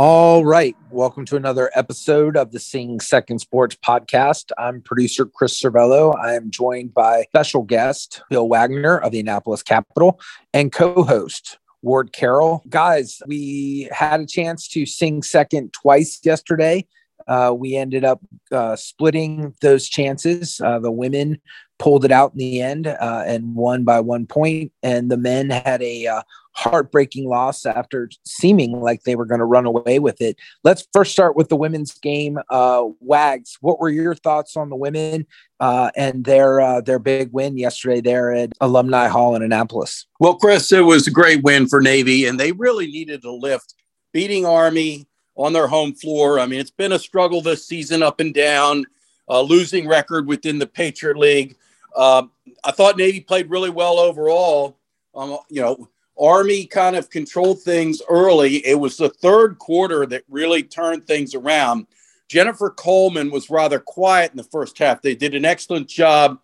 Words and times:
All 0.00 0.44
right. 0.44 0.76
Welcome 0.92 1.24
to 1.24 1.34
another 1.34 1.72
episode 1.74 2.36
of 2.36 2.52
the 2.52 2.60
Sing 2.60 3.00
Second 3.00 3.40
Sports 3.40 3.76
podcast. 3.84 4.52
I'm 4.56 4.80
producer 4.80 5.26
Chris 5.26 5.60
Cervello. 5.60 6.16
I 6.16 6.34
am 6.34 6.52
joined 6.52 6.94
by 6.94 7.24
special 7.30 7.64
guest 7.64 8.22
Bill 8.30 8.46
Wagner 8.46 8.98
of 8.98 9.10
the 9.10 9.18
Annapolis 9.18 9.64
Capital 9.64 10.20
and 10.54 10.70
co 10.70 11.02
host 11.02 11.58
Ward 11.82 12.12
Carroll. 12.12 12.62
Guys, 12.68 13.20
we 13.26 13.88
had 13.90 14.20
a 14.20 14.26
chance 14.26 14.68
to 14.68 14.86
sing 14.86 15.20
second 15.20 15.72
twice 15.72 16.20
yesterday. 16.22 16.86
Uh, 17.28 17.54
we 17.56 17.76
ended 17.76 18.04
up 18.04 18.20
uh, 18.50 18.74
splitting 18.74 19.54
those 19.60 19.88
chances. 19.88 20.60
Uh, 20.60 20.78
the 20.78 20.90
women 20.90 21.40
pulled 21.78 22.04
it 22.04 22.10
out 22.10 22.32
in 22.32 22.38
the 22.38 22.60
end 22.60 22.86
uh, 22.86 23.22
and 23.26 23.54
won 23.54 23.84
by 23.84 24.00
one 24.00 24.26
point, 24.26 24.72
and 24.82 25.10
the 25.10 25.16
men 25.16 25.50
had 25.50 25.80
a 25.82 26.06
uh, 26.06 26.22
heartbreaking 26.52 27.28
loss 27.28 27.64
after 27.64 28.10
seeming 28.24 28.80
like 28.80 29.02
they 29.02 29.14
were 29.14 29.26
going 29.26 29.38
to 29.38 29.44
run 29.44 29.64
away 29.64 29.98
with 30.00 30.20
it. 30.20 30.36
Let's 30.64 30.88
first 30.92 31.12
start 31.12 31.36
with 31.36 31.50
the 31.50 31.56
women's 31.56 31.92
game. 31.98 32.38
Uh, 32.50 32.86
Wags, 32.98 33.58
what 33.60 33.78
were 33.78 33.90
your 33.90 34.14
thoughts 34.14 34.56
on 34.56 34.70
the 34.70 34.76
women 34.76 35.26
and 35.60 36.24
their 36.24 36.82
their 36.82 36.98
big 36.98 37.30
win 37.32 37.58
yesterday 37.58 38.00
there 38.00 38.32
at 38.32 38.52
Alumni 38.60 39.06
Hall 39.06 39.36
in 39.36 39.42
Annapolis? 39.42 40.06
Well, 40.18 40.34
Chris, 40.34 40.72
it 40.72 40.80
was 40.80 41.06
a 41.06 41.12
great 41.12 41.42
win 41.42 41.68
for 41.68 41.80
Navy, 41.80 42.24
and 42.24 42.40
they 42.40 42.52
really 42.52 42.86
needed 42.86 43.24
a 43.24 43.30
lift, 43.30 43.74
beating 44.12 44.44
Army 44.44 45.07
on 45.38 45.52
their 45.52 45.68
home 45.68 45.94
floor. 45.94 46.40
I 46.40 46.46
mean, 46.46 46.60
it's 46.60 46.70
been 46.70 46.92
a 46.92 46.98
struggle 46.98 47.40
this 47.40 47.64
season, 47.64 48.02
up 48.02 48.20
and 48.20 48.34
down, 48.34 48.84
uh, 49.28 49.40
losing 49.40 49.86
record 49.86 50.26
within 50.26 50.58
the 50.58 50.66
Patriot 50.66 51.16
League. 51.16 51.56
Uh, 51.96 52.24
I 52.64 52.72
thought 52.72 52.98
Navy 52.98 53.20
played 53.20 53.48
really 53.48 53.70
well 53.70 53.98
overall. 53.98 54.76
Um, 55.14 55.38
you 55.48 55.62
know, 55.62 55.88
Army 56.20 56.66
kind 56.66 56.96
of 56.96 57.08
controlled 57.08 57.62
things 57.62 58.02
early. 58.10 58.66
It 58.66 58.78
was 58.78 58.96
the 58.96 59.08
third 59.08 59.58
quarter 59.58 60.04
that 60.06 60.24
really 60.28 60.64
turned 60.64 61.06
things 61.06 61.34
around. 61.34 61.86
Jennifer 62.28 62.70
Coleman 62.70 63.30
was 63.30 63.48
rather 63.48 63.78
quiet 63.78 64.32
in 64.32 64.36
the 64.36 64.44
first 64.44 64.76
half. 64.78 65.00
They 65.00 65.14
did 65.14 65.34
an 65.34 65.44
excellent 65.44 65.88
job 65.88 66.40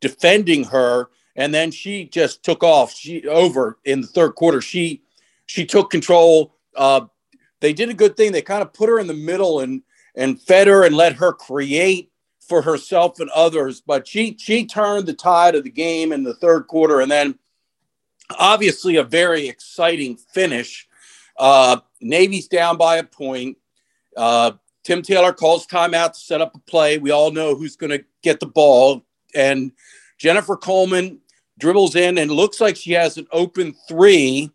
defending 0.00 0.64
her, 0.64 1.10
and 1.36 1.52
then 1.54 1.70
she 1.70 2.06
just 2.06 2.42
took 2.42 2.64
off. 2.64 2.92
She 2.92 3.26
over 3.28 3.78
in 3.84 4.00
the 4.00 4.06
third 4.06 4.34
quarter. 4.34 4.60
She 4.60 5.02
she 5.46 5.64
took 5.64 5.90
control. 5.90 6.54
Uh, 6.74 7.02
they 7.60 7.72
did 7.72 7.90
a 7.90 7.94
good 7.94 8.16
thing. 8.16 8.32
They 8.32 8.42
kind 8.42 8.62
of 8.62 8.72
put 8.72 8.88
her 8.88 8.98
in 8.98 9.06
the 9.06 9.14
middle 9.14 9.60
and 9.60 9.82
and 10.14 10.40
fed 10.40 10.66
her 10.66 10.84
and 10.84 10.96
let 10.96 11.14
her 11.14 11.32
create 11.32 12.10
for 12.40 12.62
herself 12.62 13.20
and 13.20 13.30
others. 13.30 13.80
But 13.80 14.06
she 14.06 14.36
she 14.38 14.66
turned 14.66 15.06
the 15.06 15.14
tide 15.14 15.54
of 15.54 15.64
the 15.64 15.70
game 15.70 16.12
in 16.12 16.24
the 16.24 16.34
third 16.34 16.66
quarter, 16.66 17.00
and 17.00 17.10
then 17.10 17.38
obviously 18.30 18.96
a 18.96 19.04
very 19.04 19.48
exciting 19.48 20.16
finish. 20.16 20.86
Uh, 21.38 21.78
Navy's 22.00 22.48
down 22.48 22.76
by 22.76 22.96
a 22.96 23.04
point. 23.04 23.56
Uh, 24.16 24.52
Tim 24.82 25.02
Taylor 25.02 25.32
calls 25.32 25.66
timeout 25.66 26.14
to 26.14 26.20
set 26.20 26.40
up 26.40 26.54
a 26.54 26.58
play. 26.60 26.98
We 26.98 27.10
all 27.10 27.30
know 27.30 27.54
who's 27.54 27.76
going 27.76 27.90
to 27.90 28.04
get 28.22 28.40
the 28.40 28.46
ball, 28.46 29.04
and 29.34 29.72
Jennifer 30.16 30.56
Coleman 30.56 31.20
dribbles 31.58 31.96
in 31.96 32.18
and 32.18 32.30
looks 32.30 32.60
like 32.60 32.76
she 32.76 32.92
has 32.92 33.18
an 33.18 33.26
open 33.32 33.74
three, 33.88 34.50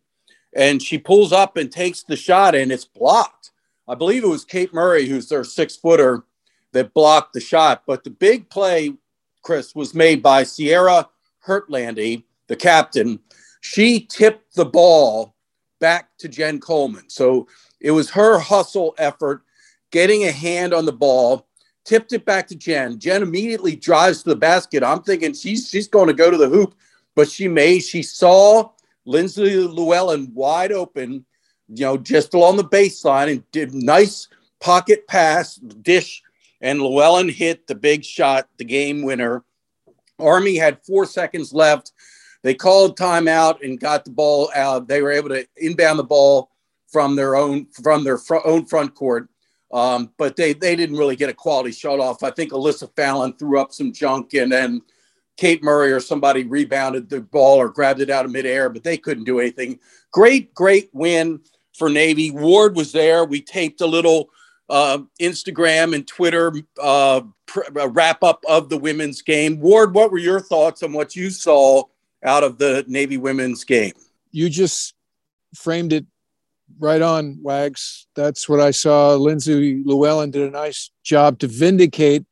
and 0.56 0.81
she 0.81 0.97
pulls 0.97 1.31
up 1.31 1.58
and 1.58 1.72
takes 1.72 2.03
the 2.03 2.16
shot, 2.16 2.56
and 2.56 2.72
it's 2.72 2.86
blocked. 2.86 3.52
I 3.88 3.96
believe 3.96 4.24
it 4.24 4.28
was 4.28 4.46
Kate 4.46 4.74
Murray, 4.74 5.08
who's 5.08 5.28
their 5.28 5.44
six 5.44 5.75
footer, 5.75 6.24
that 6.72 6.94
blocked 6.94 7.34
the 7.34 7.40
shot. 7.40 7.84
But 7.86 8.03
the 8.03 8.09
big 8.09 8.50
play, 8.50 8.94
Chris, 9.41 9.75
was 9.75 9.94
made 9.94 10.24
by 10.24 10.44
Sierra 10.44 11.09
Hurtlandy, 11.46 12.24
the 12.47 12.56
captain. 12.56 13.19
She 13.62 14.02
tipped 14.02 14.56
the 14.56 14.66
ball 14.66 15.36
back 15.80 16.09
to 16.19 16.30
Jen 16.30 16.59
Coleman. 16.59 17.09
So 17.09 17.47
it 17.80 17.91
was 17.91 18.09
her 18.12 18.40
hustle 18.40 18.96
effort, 18.97 19.44
getting 19.91 20.24
a 20.24 20.31
hand 20.31 20.74
on 20.74 20.85
the 20.85 20.94
ball, 20.94 21.47
tipped 21.84 22.14
it 22.14 22.25
back 22.25 22.47
to 22.47 22.56
Jen. 22.56 23.00
Jen 23.00 23.22
immediately 23.22 23.75
drives 23.75 24.24
to 24.24 24.30
the 24.30 24.35
basket. 24.35 24.84
I'm 24.84 25.03
thinking 25.03 25.34
she's 25.34 25.70
she's 25.70 25.88
going 25.88 26.08
to 26.08 26.14
go 26.14 26.31
to 26.31 26.38
the 26.38 26.50
hoop, 26.50 26.75
but 27.16 27.30
she 27.30 27.47
made 27.47 27.80
she 27.80 28.02
saw 28.02 28.70
Lindsay 29.06 29.58
Llewellyn 29.58 30.34
wide 30.34 30.72
open, 30.72 31.25
you 31.68 31.86
know, 31.86 31.97
just 31.97 32.34
along 32.34 32.58
the 32.58 32.64
baseline 32.64 33.31
and 33.31 33.52
did 33.52 33.74
nice 33.74 34.28
pocket 34.59 35.08
pass, 35.08 35.56
dish, 35.56 36.22
and 36.62 36.81
Llewellyn 36.81 37.30
hit 37.30 37.68
the 37.68 37.75
big 37.75 38.06
shot, 38.06 38.47
the 38.58 38.64
game 38.64 39.02
winner. 39.02 39.44
Army 40.19 40.56
had 40.56 40.84
four 40.86 41.06
seconds 41.06 41.53
left. 41.53 41.91
They 42.44 42.53
called 42.53 42.97
timeout 42.97 43.64
and 43.64 43.80
got 43.80 44.06
the 44.06 44.12
ball 44.12 44.50
out. 44.56 44.88
They 44.88 45.02
were 45.02 45.12
able 45.12 45.30
to 45.30 45.46
inbound 45.58 46.00
the 46.00 46.03
ball 46.03 46.50
from 46.88 47.16
their 47.16 47.35
own 47.35 47.68
from 47.81 48.03
their 48.03 48.18
fr- 48.18 48.46
own 48.46 48.66
front 48.66 48.94
court, 48.94 49.28
um, 49.72 50.12
but 50.18 50.35
they 50.35 50.53
they 50.53 50.75
didn't 50.75 50.97
really 50.97 51.16
get 51.16 51.30
a 51.30 51.34
quality 51.34 51.72
shot 51.72 52.00
off. 52.00 52.22
I 52.24 52.31
think 52.31 52.52
Alyssa 52.52 52.94
Fallon 52.96 53.34
threw 53.34 53.59
up 53.59 53.72
some 53.74 53.91
junk, 53.91 54.34
and 54.34 54.52
then 54.52 54.81
Kate 55.38 55.64
Murray 55.64 55.92
or 55.92 56.00
somebody 56.00 56.44
rebounded 56.44 57.10
the 57.10 57.22
ball 57.22 57.58
or 57.58 57.70
grabbed 57.70 58.02
it 58.02 58.10
out 58.10 58.26
of 58.26 58.32
midair, 58.32 58.70
but 58.70 58.84
they 58.84 58.98
couldn't 58.98 59.24
do 59.24 59.40
anything. 59.40 59.80
Great, 60.12 60.54
great 60.54 60.90
win 60.94 61.40
for 61.76 61.90
Navy. 61.90 62.32
Ward 62.32 62.76
was 62.76 62.92
there. 62.92 63.26
We 63.26 63.42
taped 63.42 63.82
a 63.82 63.88
little 63.88 64.30
uh, 64.70 65.00
Instagram 65.20 65.96
and 65.96 66.08
Twitter 66.08 66.54
uh, 66.82 67.22
pr- 67.48 67.80
uh, 67.80 67.90
wrap 67.90 68.24
up 68.24 68.44
of 68.48 68.70
the 68.70 68.78
women's 68.78 69.22
game. 69.22 69.60
Ward, 69.60 69.94
what 69.94 70.12
were 70.12 70.20
your 70.20 70.40
thoughts 70.40 70.84
on 70.84 70.94
what 70.94 71.16
you 71.16 71.30
saw 71.30 71.84
out 72.24 72.44
of 72.44 72.58
the 72.58 72.86
Navy 72.88 73.18
women's 73.18 73.64
game? 73.64 73.94
you 74.34 74.50
just 74.50 74.96
framed 75.56 75.94
it 75.94 76.06
right 76.80 77.02
on, 77.02 77.38
Wags. 77.42 78.08
That's 78.16 78.50
what 78.50 78.60
I 78.60 78.72
saw. 78.72 79.16
Lindsay 79.16 79.82
Llewellyn 79.86 80.32
did 80.32 80.42
a 80.42 80.52
nice 80.52 80.92
job 81.04 81.40
to 81.40 81.48
vindicate 81.48 82.26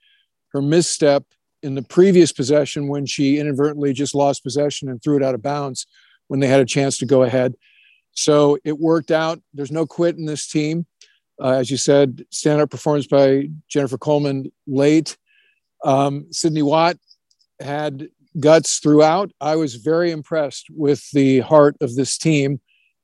her 0.49 0.61
misstep 0.61 1.23
in 1.63 1.75
the 1.75 1.81
previous 1.81 2.31
possession 2.31 2.87
when 2.87 3.05
she 3.05 3.39
inadvertently 3.39 3.93
just 3.93 4.15
lost 4.15 4.43
possession 4.43 4.89
and 4.89 5.01
threw 5.01 5.17
it 5.17 5.23
out 5.23 5.35
of 5.35 5.41
bounds 5.41 5.85
when 6.27 6.39
they 6.39 6.47
had 6.47 6.61
a 6.61 6.65
chance 6.65 6.97
to 6.97 7.05
go 7.05 7.23
ahead. 7.23 7.53
So 8.13 8.57
it 8.63 8.77
worked 8.79 9.11
out. 9.11 9.41
There's 9.53 9.71
no 9.71 9.85
quit 9.85 10.17
in 10.17 10.25
this 10.25 10.47
team. 10.47 10.85
Uh, 11.41 11.53
as 11.53 11.71
you 11.71 11.77
said, 11.77 12.25
stand-up 12.29 12.69
performance 12.69 13.07
by 13.07 13.49
Jennifer 13.67 13.97
Coleman 13.97 14.51
late. 14.67 15.17
Um, 15.83 16.27
Sydney 16.31 16.61
Watt 16.61 16.97
had 17.59 18.09
guts 18.39 18.79
throughout. 18.79 19.31
I 19.41 19.55
was 19.55 19.75
very 19.75 20.11
impressed 20.11 20.67
with 20.69 21.09
the 21.11 21.39
heart 21.39 21.75
of 21.81 21.95
this 21.95 22.17
team, 22.17 22.61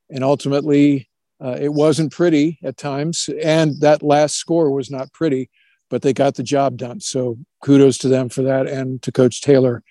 and 0.10 0.24
ultimately, 0.24 1.10
uh, 1.44 1.58
it 1.60 1.74
wasn't 1.74 2.12
pretty 2.12 2.60
at 2.64 2.78
times, 2.78 3.30
and 3.44 3.82
that 3.82 4.04
last 4.04 4.36
score 4.36 4.72
was 4.72 4.92
not 4.92 5.12
pretty, 5.14 5.50
but 5.90 6.02
they 6.02 6.14
got 6.14 6.36
the 6.36 6.44
job 6.44 6.78
done. 6.78 7.00
So 7.00 7.38
kudos 7.64 7.98
to 8.00 8.08
them 8.08 8.30
for 8.30 8.42
that, 8.44 8.68
and 8.68 9.02
to 9.04 9.12
Coach 9.12 9.42
Taylor 9.42 9.84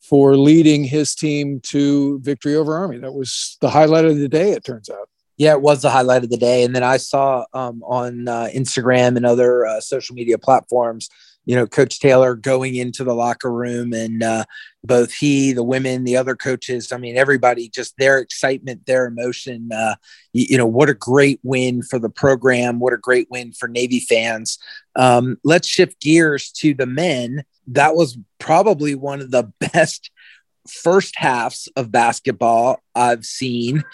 for 0.00 0.36
leading 0.36 0.84
his 0.84 1.14
team 1.14 1.60
to 1.64 2.18
victory 2.20 2.56
over 2.56 2.76
Army. 2.76 2.98
That 2.98 3.12
was 3.12 3.56
the 3.60 3.70
highlight 3.70 4.06
of 4.06 4.16
the 4.18 4.28
day. 4.28 4.52
It 4.52 4.64
turns 4.64 4.88
out. 4.88 5.08
Yeah, 5.36 5.52
it 5.52 5.62
was 5.62 5.82
the 5.82 5.90
highlight 5.90 6.24
of 6.24 6.30
the 6.30 6.36
day. 6.36 6.64
And 6.64 6.74
then 6.74 6.82
I 6.82 6.98
saw 6.98 7.44
um, 7.54 7.82
on 7.84 8.28
uh, 8.28 8.48
Instagram 8.54 9.16
and 9.16 9.24
other 9.24 9.66
uh, 9.66 9.80
social 9.80 10.14
media 10.14 10.38
platforms, 10.38 11.08
you 11.50 11.56
know, 11.56 11.66
Coach 11.66 11.98
Taylor 11.98 12.36
going 12.36 12.76
into 12.76 13.02
the 13.02 13.12
locker 13.12 13.50
room 13.50 13.92
and 13.92 14.22
uh, 14.22 14.44
both 14.84 15.12
he, 15.12 15.52
the 15.52 15.64
women, 15.64 16.04
the 16.04 16.16
other 16.16 16.36
coaches, 16.36 16.92
I 16.92 16.96
mean, 16.96 17.16
everybody, 17.16 17.68
just 17.68 17.96
their 17.96 18.18
excitement, 18.18 18.86
their 18.86 19.06
emotion. 19.06 19.68
Uh, 19.72 19.96
you, 20.32 20.46
you 20.50 20.56
know, 20.56 20.66
what 20.66 20.88
a 20.88 20.94
great 20.94 21.40
win 21.42 21.82
for 21.82 21.98
the 21.98 22.08
program. 22.08 22.78
What 22.78 22.92
a 22.92 22.98
great 22.98 23.26
win 23.32 23.52
for 23.52 23.68
Navy 23.68 23.98
fans. 23.98 24.60
Um, 24.94 25.38
let's 25.42 25.66
shift 25.66 26.00
gears 26.00 26.52
to 26.58 26.72
the 26.72 26.86
men. 26.86 27.42
That 27.66 27.96
was 27.96 28.16
probably 28.38 28.94
one 28.94 29.20
of 29.20 29.32
the 29.32 29.52
best 29.72 30.12
first 30.70 31.14
halves 31.16 31.68
of 31.76 31.90
basketball 31.90 32.80
I've 32.94 33.24
seen, 33.24 33.84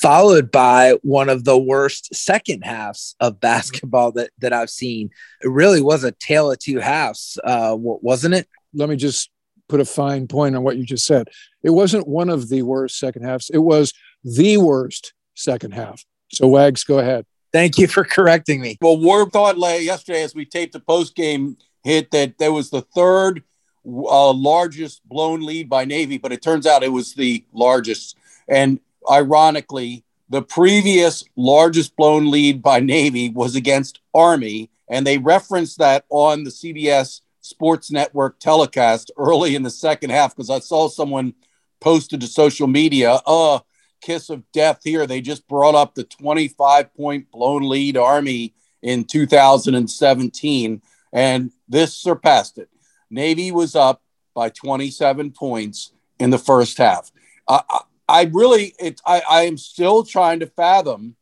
followed 0.00 0.50
by 0.50 0.96
one 1.02 1.28
of 1.28 1.44
the 1.44 1.58
worst 1.58 2.14
second 2.14 2.62
halves 2.64 3.14
of 3.20 3.40
basketball 3.40 4.12
that, 4.12 4.30
that 4.38 4.52
I've 4.52 4.70
seen. 4.70 5.10
It 5.42 5.48
really 5.48 5.82
was 5.82 6.04
a 6.04 6.12
tale 6.12 6.50
of 6.50 6.58
two 6.58 6.78
halves, 6.78 7.38
uh, 7.44 7.74
wasn't 7.76 8.34
it? 8.34 8.48
let 8.74 8.88
me 8.88 8.96
just 8.96 9.30
put 9.68 9.80
a 9.80 9.84
fine 9.84 10.26
point 10.26 10.56
on 10.56 10.62
what 10.62 10.76
you 10.76 10.84
just 10.84 11.06
said. 11.06 11.28
It 11.62 11.70
wasn't 11.70 12.08
one 12.08 12.28
of 12.28 12.48
the 12.48 12.62
worst 12.62 12.98
second 12.98 13.24
halves. 13.24 13.50
It 13.52 13.58
was 13.58 13.92
the 14.24 14.58
worst 14.58 15.14
second 15.34 15.72
half. 15.72 16.04
So 16.32 16.48
Wags, 16.48 16.84
go 16.84 16.98
ahead. 16.98 17.26
Thank 17.52 17.78
you 17.78 17.86
for 17.86 18.04
correcting 18.04 18.60
me. 18.60 18.78
Well, 18.80 18.98
Ward 18.98 19.32
thought 19.32 19.58
yesterday 19.58 20.22
as 20.22 20.34
we 20.34 20.46
taped 20.46 20.72
the 20.72 20.80
post 20.80 21.14
game 21.14 21.56
hit 21.84 22.10
that 22.12 22.38
there 22.38 22.52
was 22.52 22.70
the 22.70 22.82
third 22.94 23.42
uh, 23.86 24.32
largest 24.32 25.06
blown 25.08 25.44
lead 25.44 25.68
by 25.68 25.84
Navy, 25.84 26.18
but 26.18 26.32
it 26.32 26.42
turns 26.42 26.66
out 26.66 26.82
it 26.82 26.92
was 26.92 27.14
the 27.14 27.44
largest. 27.52 28.16
And 28.48 28.80
ironically, 29.10 30.04
the 30.28 30.42
previous 30.42 31.24
largest 31.36 31.96
blown 31.96 32.30
lead 32.30 32.62
by 32.62 32.80
Navy 32.80 33.30
was 33.30 33.54
against 33.54 34.00
Army, 34.14 34.70
and 34.88 35.06
they 35.06 35.18
referenced 35.18 35.78
that 35.78 36.04
on 36.08 36.44
the 36.44 36.50
CBS 36.50 37.20
Sports 37.40 37.90
Network 37.90 38.38
telecast 38.38 39.10
early 39.18 39.54
in 39.54 39.62
the 39.62 39.70
second 39.70 40.10
half 40.10 40.34
because 40.34 40.50
I 40.50 40.60
saw 40.60 40.88
someone 40.88 41.34
posted 41.80 42.20
to 42.20 42.26
social 42.28 42.68
media, 42.68 43.20
"Oh, 43.26 43.62
kiss 44.02 44.28
of 44.28 44.42
death 44.52 44.80
here. 44.84 45.06
They 45.06 45.20
just 45.20 45.48
brought 45.48 45.74
up 45.74 45.94
the 45.94 46.04
25 46.04 46.94
point 46.94 47.30
blown 47.30 47.68
lead 47.68 47.96
Army 47.96 48.54
in 48.82 49.04
2017, 49.04 50.82
and 51.12 51.50
this 51.68 51.94
surpassed 51.94 52.58
it. 52.58 52.68
Navy 53.12 53.52
was 53.52 53.76
up 53.76 54.02
by 54.34 54.48
27 54.48 55.32
points 55.32 55.92
in 56.18 56.30
the 56.30 56.38
first 56.38 56.78
half. 56.78 57.12
I, 57.46 57.60
I, 57.68 57.80
I 58.08 58.30
really, 58.32 58.74
it, 58.78 59.00
I, 59.06 59.22
I 59.28 59.42
am 59.42 59.58
still 59.58 60.02
trying 60.02 60.40
to 60.40 60.46
fathom 60.46 61.16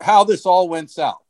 how 0.00 0.24
this 0.24 0.46
all 0.46 0.68
went 0.68 0.90
south. 0.90 1.22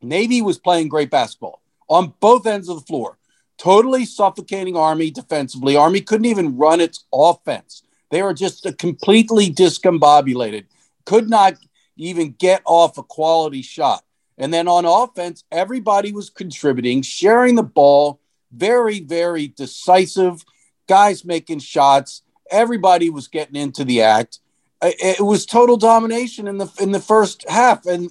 Navy 0.00 0.40
was 0.40 0.58
playing 0.58 0.88
great 0.88 1.10
basketball 1.10 1.60
on 1.88 2.14
both 2.20 2.46
ends 2.46 2.70
of 2.70 2.80
the 2.80 2.86
floor, 2.86 3.18
totally 3.58 4.06
suffocating 4.06 4.76
Army 4.76 5.10
defensively. 5.10 5.76
Army 5.76 6.00
couldn't 6.00 6.24
even 6.24 6.56
run 6.56 6.80
its 6.80 7.04
offense. 7.12 7.82
They 8.10 8.22
were 8.22 8.32
just 8.32 8.66
completely 8.78 9.50
discombobulated, 9.50 10.64
could 11.04 11.28
not 11.28 11.54
even 11.96 12.32
get 12.38 12.62
off 12.64 12.96
a 12.96 13.02
quality 13.02 13.60
shot. 13.60 14.02
And 14.38 14.54
then 14.54 14.66
on 14.66 14.86
offense, 14.86 15.44
everybody 15.52 16.12
was 16.12 16.30
contributing, 16.30 17.02
sharing 17.02 17.56
the 17.56 17.62
ball, 17.62 18.19
very, 18.52 19.00
very 19.00 19.48
decisive, 19.48 20.44
guys 20.88 21.24
making 21.24 21.60
shots. 21.60 22.22
Everybody 22.50 23.10
was 23.10 23.28
getting 23.28 23.56
into 23.56 23.84
the 23.84 24.02
act. 24.02 24.40
It 24.82 25.24
was 25.24 25.44
total 25.44 25.76
domination 25.76 26.48
in 26.48 26.58
the 26.58 26.70
in 26.80 26.90
the 26.90 27.00
first 27.00 27.44
half, 27.48 27.84
and 27.86 28.10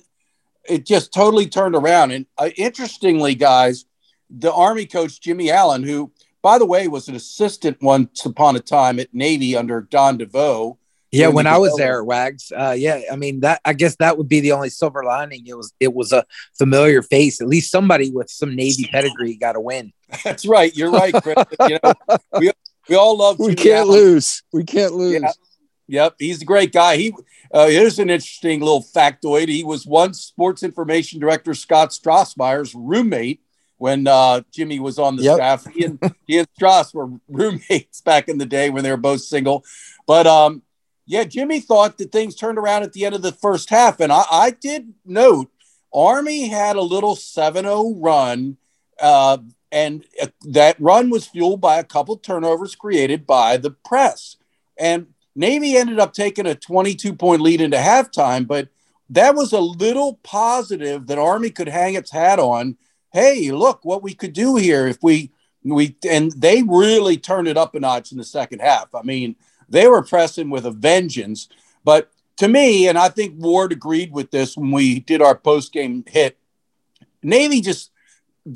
it 0.63 0.85
just 0.85 1.11
totally 1.11 1.47
turned 1.47 1.75
around. 1.75 2.11
And 2.11 2.27
uh, 2.37 2.49
interestingly, 2.55 3.33
guys, 3.33 3.85
the 4.29 4.53
Army 4.53 4.85
coach 4.85 5.19
Jimmy 5.19 5.49
Allen, 5.49 5.81
who 5.81 6.11
by 6.41 6.57
the 6.57 6.65
way, 6.65 6.87
was 6.87 7.07
an 7.07 7.15
assistant 7.15 7.81
once 7.81 8.25
upon 8.25 8.55
a 8.55 8.59
time 8.59 8.99
at 8.99 9.13
Navy 9.13 9.55
under 9.55 9.81
Don 9.81 10.17
DeVoe. 10.17 10.77
Yeah, 11.11 11.29
when 11.29 11.47
I 11.47 11.57
was 11.57 11.75
there, 11.75 12.03
Wags. 12.03 12.51
Uh, 12.55 12.75
yeah, 12.77 13.01
I 13.11 13.15
mean 13.15 13.39
that. 13.39 13.61
I 13.65 13.73
guess 13.73 13.95
that 13.95 14.17
would 14.17 14.29
be 14.29 14.41
the 14.41 14.51
only 14.51 14.69
silver 14.69 15.03
lining. 15.03 15.47
It 15.47 15.57
was 15.57 15.73
it 15.79 15.93
was 15.93 16.11
a 16.11 16.23
familiar 16.57 17.01
face. 17.01 17.41
At 17.41 17.47
least 17.47 17.71
somebody 17.71 18.11
with 18.11 18.29
some 18.29 18.55
Navy 18.55 18.87
pedigree 18.91 19.35
got 19.35 19.55
a 19.55 19.59
win. 19.59 19.91
That's 20.23 20.45
right. 20.45 20.75
You're 20.75 20.91
right, 20.91 21.13
Chris. 21.13 21.43
you 21.67 21.79
know, 21.83 21.93
we, 22.37 22.51
we 22.87 22.95
all 22.95 23.17
love. 23.17 23.39
We 23.39 23.55
can't 23.55 23.87
Allen. 23.87 23.91
lose. 23.91 24.43
We 24.53 24.63
can't 24.63 24.93
lose. 24.93 25.21
Yeah. 25.21 25.31
Yep, 25.87 26.15
he's 26.19 26.43
a 26.43 26.45
great 26.45 26.71
guy. 26.71 26.97
He 26.97 27.15
uh, 27.51 27.67
here's 27.67 27.97
an 27.97 28.11
interesting 28.11 28.59
little 28.59 28.83
factoid. 28.83 29.47
He 29.47 29.63
was 29.63 29.87
once 29.87 30.21
sports 30.21 30.61
information 30.61 31.19
director 31.19 31.55
Scott 31.55 31.89
Strasemeier's 31.89 32.75
roommate 32.75 33.41
when 33.79 34.07
uh, 34.07 34.41
Jimmy 34.51 34.79
was 34.79 34.99
on 34.99 35.15
the 35.15 35.23
yep. 35.23 35.35
staff. 35.37 35.65
He 35.73 35.85
and 35.85 35.99
he 36.27 36.37
and 36.37 36.47
Strauss 36.53 36.93
were 36.93 37.09
roommates 37.27 38.01
back 38.01 38.29
in 38.29 38.37
the 38.37 38.45
day 38.45 38.69
when 38.69 38.83
they 38.83 38.91
were 38.91 38.97
both 38.97 39.21
single. 39.21 39.65
But 40.05 40.27
um, 40.27 40.61
yeah, 41.09 41.23
Jimmy 41.23 41.59
thought 41.59 41.97
that 41.97 42.11
things 42.11 42.35
turned 42.35 42.59
around 42.59 42.83
at 42.83 42.93
the 42.93 43.03
end 43.03 43.15
of 43.15 43.23
the 43.23 43.31
first 43.31 43.71
half, 43.71 43.99
and 43.99 44.11
I, 44.11 44.23
I 44.31 44.51
did 44.51 44.93
note 45.03 45.49
Army 45.91 46.47
had 46.47 46.75
a 46.75 46.83
little 46.83 47.15
7-0 47.15 47.95
run, 47.97 48.57
uh, 49.01 49.39
and 49.71 50.05
uh, 50.21 50.27
that 50.49 50.79
run 50.79 51.09
was 51.09 51.25
fueled 51.25 51.61
by 51.61 51.79
a 51.79 51.83
couple 51.83 52.15
turnovers 52.17 52.75
created 52.75 53.25
by 53.25 53.57
the 53.57 53.71
press. 53.71 54.35
And 54.77 55.07
Navy 55.35 55.77
ended 55.77 55.99
up 55.99 56.13
taking 56.13 56.45
a 56.45 56.53
22 56.53 57.15
point 57.15 57.41
lead 57.41 57.59
into 57.59 57.77
halftime, 57.77 58.45
but 58.45 58.69
that 59.09 59.33
was 59.33 59.51
a 59.51 59.59
little 59.59 60.19
positive 60.21 61.07
that 61.07 61.17
Army 61.17 61.49
could 61.49 61.69
hang 61.69 61.95
its 61.95 62.11
hat 62.11 62.37
on 62.37 62.77
hey, 63.11 63.49
look 63.49 63.83
what 63.83 64.03
we 64.03 64.13
could 64.13 64.33
do 64.33 64.55
here 64.55 64.85
if 64.85 64.99
we 65.01 65.31
we 65.63 65.97
and 66.07 66.31
they 66.33 66.61
really 66.61 67.17
turned 67.17 67.47
it 67.47 67.57
up 67.57 67.73
a 67.73 67.79
notch 67.79 68.11
in 68.11 68.19
the 68.19 68.23
second 68.23 68.59
half. 68.59 68.93
I 68.93 69.01
mean, 69.01 69.35
they 69.69 69.87
were 69.87 70.03
pressing 70.03 70.49
with 70.49 70.65
a 70.65 70.71
vengeance. 70.71 71.49
But 71.83 72.11
to 72.37 72.47
me, 72.47 72.87
and 72.87 72.97
I 72.97 73.09
think 73.09 73.35
Ward 73.37 73.71
agreed 73.71 74.11
with 74.11 74.31
this 74.31 74.57
when 74.57 74.71
we 74.71 74.99
did 74.99 75.21
our 75.21 75.35
post 75.35 75.73
game 75.73 76.03
hit, 76.07 76.37
Navy 77.21 77.61
just 77.61 77.91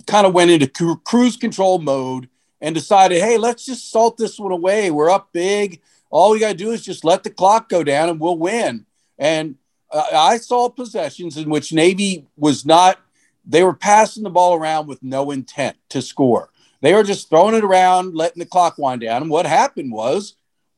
kind 0.07 0.25
of 0.25 0.33
went 0.33 0.51
into 0.51 0.67
cru- 0.67 1.01
cruise 1.03 1.37
control 1.37 1.79
mode 1.79 2.29
and 2.61 2.73
decided, 2.73 3.21
hey, 3.21 3.37
let's 3.37 3.65
just 3.65 3.91
salt 3.91 4.17
this 4.17 4.39
one 4.39 4.51
away. 4.51 4.89
We're 4.89 5.09
up 5.09 5.33
big. 5.33 5.81
All 6.09 6.31
we 6.31 6.39
got 6.39 6.49
to 6.49 6.53
do 6.53 6.71
is 6.71 6.83
just 6.83 7.03
let 7.03 7.23
the 7.23 7.29
clock 7.29 7.69
go 7.69 7.83
down 7.83 8.09
and 8.09 8.19
we'll 8.19 8.37
win. 8.37 8.85
And 9.17 9.55
uh, 9.91 10.05
I 10.13 10.37
saw 10.37 10.69
possessions 10.69 11.37
in 11.37 11.49
which 11.49 11.73
Navy 11.73 12.25
was 12.37 12.65
not 12.65 12.99
they 13.45 13.63
were 13.63 13.73
passing 13.73 14.23
the 14.23 14.29
ball 14.29 14.55
around 14.55 14.87
with 14.87 15.03
no 15.03 15.31
intent 15.31 15.75
to 15.89 16.01
score. 16.01 16.49
They 16.81 16.93
were 16.93 17.03
just 17.03 17.29
throwing 17.29 17.55
it 17.55 17.63
around, 17.63 18.15
letting 18.15 18.39
the 18.39 18.45
clock 18.45 18.77
wind 18.77 19.01
down. 19.01 19.21
And 19.21 19.31
what 19.31 19.45
happened 19.45 19.91
was 19.91 20.35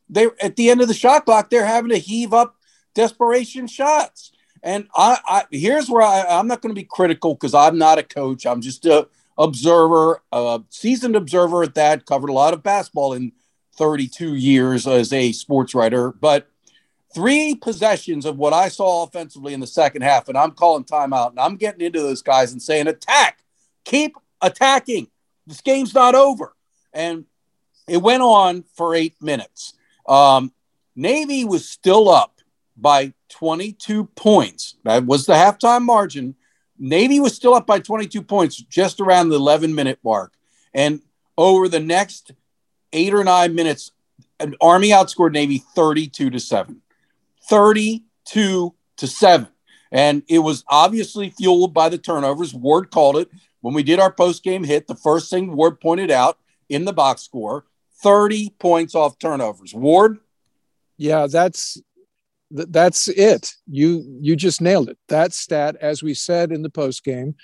they 0.10 0.28
at 0.42 0.56
the 0.56 0.70
end 0.70 0.82
of 0.82 0.88
the 0.88 0.94
shot 0.94 1.26
clock, 1.26 1.50
they're 1.50 1.66
having 1.66 1.92
to 1.92 1.98
heave 1.98 2.34
up 2.34 2.56
desperation 2.94 3.68
shots. 3.68 4.32
And 4.64 4.88
I, 4.96 5.20
I 5.26 5.44
here's 5.52 5.90
where 5.90 6.02
I, 6.02 6.26
I'm 6.28 6.48
not 6.48 6.62
going 6.62 6.74
to 6.74 6.80
be 6.80 6.88
critical 6.90 7.34
because 7.36 7.54
I'm 7.54 7.78
not 7.78 8.00
a 8.00 8.04
coach. 8.04 8.46
I'm 8.46 8.62
just 8.62 8.86
a 8.86 9.08
observer, 9.38 10.22
a 10.32 10.62
seasoned 10.70 11.16
observer 11.16 11.64
at 11.64 11.76
that. 11.76 12.06
Covered 12.06 12.30
a 12.30 12.34
lot 12.34 12.54
of 12.54 12.64
basketball 12.64 13.14
in 13.14 13.32
32 13.78 14.36
years 14.36 14.88
as 14.88 15.12
a 15.12 15.32
sports 15.32 15.76
writer, 15.76 16.12
but 16.12 16.48
three 17.14 17.56
possessions 17.56 18.26
of 18.26 18.38
what 18.38 18.54
I 18.54 18.70
saw 18.70 19.04
offensively 19.04 19.54
in 19.54 19.60
the 19.60 19.68
second 19.68 20.02
half, 20.02 20.28
and 20.28 20.38
I'm 20.38 20.52
calling 20.52 20.84
timeout, 20.84 21.32
and 21.32 21.40
I'm 21.40 21.56
getting 21.56 21.86
into 21.86 22.02
those 22.02 22.22
guys 22.22 22.52
and 22.52 22.62
saying, 22.62 22.88
attack, 22.88 23.40
keep 23.86 24.16
attacking. 24.42 25.08
This 25.48 25.62
game's 25.62 25.94
not 25.94 26.16
over. 26.16 26.56
And 26.94 27.26
it 27.88 28.02
went 28.02 28.22
on 28.24 28.64
for 28.76 28.96
eight 28.96 29.16
minutes. 29.22 29.74
Um, 30.08 30.52
Navy 30.96 31.46
was 31.46 31.68
still 31.68 32.10
up 32.10 32.40
by 32.78 33.14
22 33.30 34.06
points. 34.16 34.76
That 34.84 35.06
was 35.06 35.26
the 35.26 35.34
halftime 35.34 35.84
margin. 35.84 36.36
Navy 36.78 37.20
was 37.20 37.34
still 37.34 37.54
up 37.54 37.66
by 37.66 37.80
22 37.80 38.22
points 38.22 38.58
just 38.58 39.00
around 39.00 39.30
the 39.30 39.36
11 39.36 39.74
minute 39.74 40.00
mark. 40.04 40.34
And 40.74 41.02
over 41.38 41.68
the 41.68 41.80
next 41.80 42.32
eight 42.94 43.14
or 43.14 43.24
nine 43.24 43.56
minutes, 43.56 43.92
Army 44.62 44.90
outscored 44.90 45.32
Navy 45.32 45.60
32 45.76 46.30
to 46.30 46.40
7. 46.40 46.82
32 47.50 48.76
to 48.98 49.08
7. 49.08 49.48
And 49.92 50.24
it 50.28 50.40
was 50.40 50.64
obviously 50.68 51.30
fueled 51.30 51.74
by 51.74 51.90
the 51.90 51.98
turnovers. 51.98 52.54
Ward 52.54 52.92
called 52.92 53.18
it 53.18 53.30
when 53.62 53.74
we 53.74 53.84
did 53.84 54.00
our 54.00 54.12
post 54.12 54.44
game 54.44 54.64
hit. 54.64 54.88
The 54.88 54.96
first 54.96 55.30
thing 55.30 55.56
Ward 55.56 55.80
pointed 55.80 56.12
out 56.12 56.38
in 56.68 56.86
the 56.86 56.94
box 56.94 57.22
score 57.22 57.66
30 58.02 58.52
points 58.60 58.96
off 58.96 59.20
turnovers. 59.20 59.74
Ward? 59.74 60.18
Yeah, 60.98 61.28
that's 61.28 61.82
that's 62.52 63.08
it. 63.08 63.54
You 63.68 64.18
you 64.22 64.36
just 64.36 64.62
nailed 64.62 64.90
it. 64.90 64.98
That 65.10 65.34
stat, 65.34 65.76
as 65.82 66.04
we 66.04 66.14
said 66.14 66.52
in 66.52 66.62
the 66.62 66.70
post 66.70 67.04
game, 67.04 67.36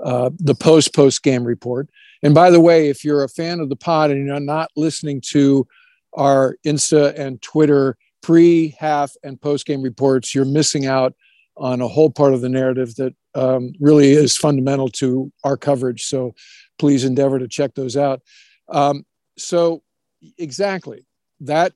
uh, 0.00 0.30
the 0.38 0.54
post 0.54 0.94
post 0.94 1.22
game 1.22 1.44
report. 1.44 1.88
And 2.22 2.34
by 2.34 2.50
the 2.50 2.60
way, 2.60 2.88
if 2.88 3.04
you're 3.04 3.24
a 3.24 3.28
fan 3.28 3.60
of 3.60 3.68
the 3.68 3.76
pod 3.76 4.10
and 4.10 4.26
you're 4.26 4.40
not 4.40 4.70
listening 4.76 5.20
to 5.32 5.66
our 6.14 6.56
Insta 6.64 7.18
and 7.18 7.42
Twitter 7.42 7.96
pre, 8.22 8.74
half, 8.78 9.12
and 9.22 9.40
post 9.40 9.66
game 9.66 9.82
reports, 9.82 10.34
you're 10.34 10.46
missing 10.46 10.86
out 10.86 11.14
on 11.56 11.80
a 11.80 11.88
whole 11.88 12.10
part 12.10 12.32
of 12.32 12.40
the 12.40 12.48
narrative 12.48 12.94
that 12.96 13.14
um, 13.34 13.72
really 13.78 14.12
is 14.12 14.36
fundamental 14.36 14.88
to 14.88 15.30
our 15.44 15.56
coverage. 15.56 16.04
So 16.04 16.34
please 16.78 17.04
endeavor 17.04 17.38
to 17.38 17.46
check 17.46 17.74
those 17.74 17.96
out. 17.96 18.22
Um, 18.68 19.04
so, 19.36 19.82
exactly 20.38 21.06
that 21.40 21.72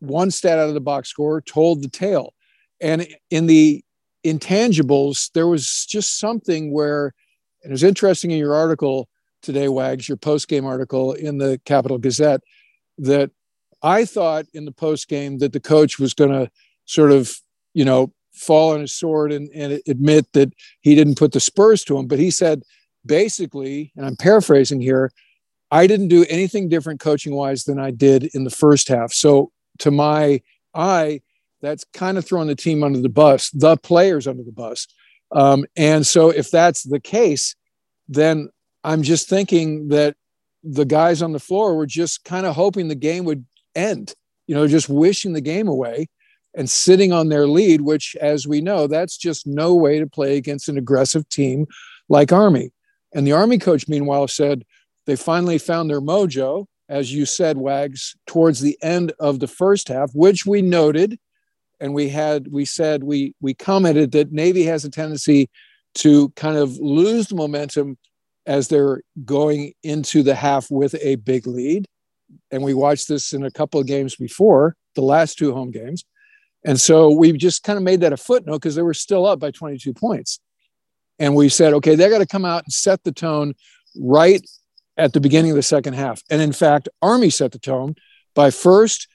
one 0.00 0.30
stat 0.30 0.58
out 0.58 0.68
of 0.68 0.74
the 0.74 0.80
box 0.80 1.08
score 1.08 1.40
told 1.40 1.82
the 1.82 1.88
tale. 1.88 2.34
And 2.80 3.06
in 3.30 3.46
the 3.46 3.82
intangibles, 4.24 5.30
there 5.32 5.46
was 5.46 5.86
just 5.88 6.18
something 6.18 6.72
where, 6.72 7.14
and 7.62 7.70
it 7.70 7.72
was 7.72 7.82
interesting 7.82 8.30
in 8.30 8.38
your 8.38 8.54
article 8.54 9.08
today, 9.42 9.68
Wags, 9.68 10.08
your 10.08 10.16
post 10.16 10.48
game 10.48 10.66
article 10.66 11.12
in 11.12 11.38
the 11.38 11.60
Capital 11.64 11.98
Gazette, 11.98 12.42
that 12.98 13.30
I 13.82 14.04
thought 14.04 14.46
in 14.52 14.64
the 14.64 14.72
post 14.72 15.08
game 15.08 15.38
that 15.38 15.52
the 15.52 15.60
coach 15.60 15.98
was 15.98 16.14
going 16.14 16.32
to 16.32 16.50
sort 16.84 17.12
of, 17.12 17.34
you 17.74 17.84
know, 17.84 18.12
fall 18.32 18.72
on 18.72 18.80
his 18.80 18.94
sword 18.94 19.32
and, 19.32 19.48
and 19.54 19.80
admit 19.88 20.26
that 20.32 20.52
he 20.80 20.94
didn't 20.94 21.18
put 21.18 21.32
the 21.32 21.40
spurs 21.40 21.84
to 21.84 21.96
him. 21.96 22.06
But 22.06 22.18
he 22.18 22.30
said, 22.30 22.62
basically, 23.04 23.92
and 23.96 24.04
I'm 24.04 24.16
paraphrasing 24.16 24.80
here, 24.80 25.10
I 25.76 25.86
didn't 25.86 26.08
do 26.08 26.24
anything 26.30 26.70
different 26.70 27.00
coaching 27.00 27.34
wise 27.34 27.64
than 27.64 27.78
I 27.78 27.90
did 27.90 28.30
in 28.34 28.44
the 28.44 28.50
first 28.50 28.88
half. 28.88 29.12
So 29.12 29.52
to 29.80 29.90
my 29.90 30.40
eye, 30.74 31.20
that's 31.60 31.84
kind 31.92 32.16
of 32.16 32.24
throwing 32.24 32.48
the 32.48 32.54
team 32.54 32.82
under 32.82 33.00
the 33.00 33.10
bus, 33.10 33.50
the 33.50 33.76
players 33.76 34.26
under 34.26 34.42
the 34.42 34.52
bus. 34.52 34.86
Um, 35.32 35.66
and 35.76 36.06
so 36.06 36.30
if 36.30 36.50
that's 36.50 36.82
the 36.82 37.00
case, 37.00 37.54
then 38.08 38.48
I'm 38.84 39.02
just 39.02 39.28
thinking 39.28 39.88
that 39.88 40.16
the 40.62 40.86
guys 40.86 41.20
on 41.20 41.32
the 41.32 41.40
floor 41.40 41.76
were 41.76 41.86
just 41.86 42.24
kind 42.24 42.46
of 42.46 42.54
hoping 42.54 42.88
the 42.88 42.94
game 42.94 43.26
would 43.26 43.44
end, 43.74 44.14
you 44.46 44.54
know, 44.54 44.66
just 44.66 44.88
wishing 44.88 45.34
the 45.34 45.42
game 45.42 45.68
away 45.68 46.08
and 46.54 46.70
sitting 46.70 47.12
on 47.12 47.28
their 47.28 47.46
lead, 47.46 47.82
which, 47.82 48.16
as 48.18 48.46
we 48.46 48.62
know, 48.62 48.86
that's 48.86 49.18
just 49.18 49.46
no 49.46 49.74
way 49.74 49.98
to 49.98 50.06
play 50.06 50.38
against 50.38 50.70
an 50.70 50.78
aggressive 50.78 51.28
team 51.28 51.66
like 52.08 52.32
Army. 52.32 52.72
And 53.14 53.26
the 53.26 53.32
Army 53.32 53.58
coach, 53.58 53.88
meanwhile, 53.88 54.26
said 54.26 54.64
they 55.06 55.16
finally 55.16 55.58
found 55.58 55.88
their 55.88 56.00
mojo, 56.00 56.66
as 56.88 57.12
you 57.12 57.26
said, 57.26 57.56
Wags, 57.56 58.16
towards 58.26 58.60
the 58.60 58.78
end 58.82 59.12
of 59.18 59.40
the 59.40 59.46
first 59.46 59.88
half, 59.88 60.10
which 60.14 60.46
we 60.46 60.62
noted. 60.62 61.18
And 61.80 61.94
we 61.94 62.08
had, 62.08 62.48
we 62.50 62.64
said, 62.64 63.04
we, 63.04 63.34
we 63.40 63.54
commented 63.54 64.12
that 64.12 64.32
Navy 64.32 64.64
has 64.64 64.84
a 64.84 64.90
tendency 64.90 65.50
to 65.96 66.30
kind 66.30 66.56
of 66.56 66.76
lose 66.78 67.28
the 67.28 67.34
momentum 67.34 67.98
as 68.46 68.68
they're 68.68 69.02
going 69.24 69.72
into 69.82 70.22
the 70.22 70.34
half 70.34 70.70
with 70.70 70.94
a 71.00 71.16
big 71.16 71.46
lead. 71.46 71.86
And 72.50 72.62
we 72.62 72.74
watched 72.74 73.08
this 73.08 73.32
in 73.32 73.44
a 73.44 73.50
couple 73.50 73.80
of 73.80 73.86
games 73.86 74.16
before, 74.16 74.76
the 74.94 75.02
last 75.02 75.38
two 75.38 75.52
home 75.52 75.70
games. 75.70 76.04
And 76.64 76.80
so 76.80 77.10
we 77.10 77.32
just 77.32 77.62
kind 77.62 77.76
of 77.76 77.82
made 77.82 78.00
that 78.00 78.12
a 78.12 78.16
footnote 78.16 78.58
because 78.58 78.74
they 78.74 78.82
were 78.82 78.94
still 78.94 79.26
up 79.26 79.38
by 79.38 79.50
22 79.50 79.94
points. 79.94 80.40
And 81.18 81.34
we 81.34 81.48
said, 81.48 81.72
okay, 81.74 81.94
they 81.94 82.08
got 82.08 82.18
to 82.18 82.26
come 82.26 82.44
out 82.44 82.64
and 82.64 82.72
set 82.72 83.04
the 83.04 83.12
tone 83.12 83.54
right 83.98 84.44
at 84.96 85.12
the 85.12 85.20
beginning 85.20 85.50
of 85.50 85.56
the 85.56 85.62
second 85.62 85.94
half. 85.94 86.22
And 86.30 86.40
in 86.40 86.52
fact, 86.52 86.88
Army 87.02 87.30
set 87.30 87.52
the 87.52 87.58
tone 87.58 87.96
by 88.34 88.50
first 88.50 89.08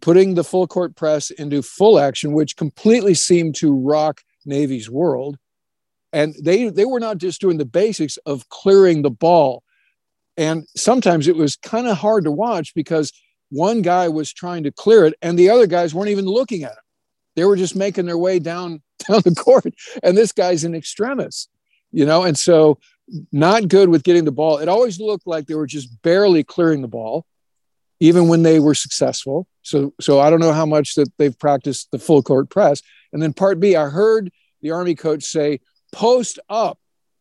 putting 0.00 0.34
the 0.34 0.44
full 0.44 0.66
court 0.66 0.96
press 0.96 1.30
into 1.30 1.62
full 1.62 1.98
action, 1.98 2.32
which 2.32 2.56
completely 2.56 3.14
seemed 3.14 3.54
to 3.56 3.74
rock 3.74 4.22
Navy's 4.44 4.90
world. 4.90 5.38
And 6.12 6.34
they 6.42 6.68
they 6.68 6.84
were 6.84 7.00
not 7.00 7.18
just 7.18 7.40
doing 7.40 7.58
the 7.58 7.64
basics 7.64 8.16
of 8.18 8.48
clearing 8.48 9.02
the 9.02 9.10
ball. 9.10 9.62
And 10.36 10.66
sometimes 10.76 11.28
it 11.28 11.36
was 11.36 11.56
kind 11.56 11.86
of 11.86 11.96
hard 11.96 12.24
to 12.24 12.32
watch 12.32 12.74
because 12.74 13.12
one 13.50 13.82
guy 13.82 14.08
was 14.08 14.32
trying 14.32 14.64
to 14.64 14.72
clear 14.72 15.06
it 15.06 15.14
and 15.22 15.38
the 15.38 15.50
other 15.50 15.66
guys 15.66 15.94
weren't 15.94 16.10
even 16.10 16.24
looking 16.24 16.64
at 16.64 16.72
it 16.72 16.78
they 17.36 17.44
were 17.44 17.56
just 17.56 17.76
making 17.76 18.06
their 18.06 18.18
way 18.18 18.38
down 18.38 18.82
down 19.08 19.20
the 19.24 19.34
court. 19.34 19.74
And 20.02 20.16
this 20.16 20.32
guy's 20.32 20.64
an 20.64 20.74
extremis 20.74 21.48
you 21.94 22.04
know? 22.04 22.24
And 22.24 22.36
so 22.36 22.78
not 23.32 23.68
good 23.68 23.88
with 23.88 24.02
getting 24.02 24.24
the 24.24 24.32
ball 24.32 24.58
it 24.58 24.68
always 24.68 24.98
looked 24.98 25.26
like 25.26 25.46
they 25.46 25.54
were 25.54 25.66
just 25.66 26.02
barely 26.02 26.42
clearing 26.42 26.80
the 26.80 26.88
ball 26.88 27.26
even 28.00 28.28
when 28.28 28.42
they 28.42 28.58
were 28.58 28.74
successful 28.74 29.46
so 29.62 29.92
so 30.00 30.20
i 30.20 30.30
don't 30.30 30.40
know 30.40 30.52
how 30.52 30.66
much 30.66 30.94
that 30.94 31.10
they've 31.18 31.38
practiced 31.38 31.90
the 31.90 31.98
full 31.98 32.22
court 32.22 32.48
press 32.48 32.80
and 33.12 33.22
then 33.22 33.32
part 33.32 33.60
b 33.60 33.76
i 33.76 33.88
heard 33.88 34.30
the 34.62 34.70
army 34.70 34.94
coach 34.94 35.22
say 35.22 35.60
post 35.92 36.40
up 36.48 36.78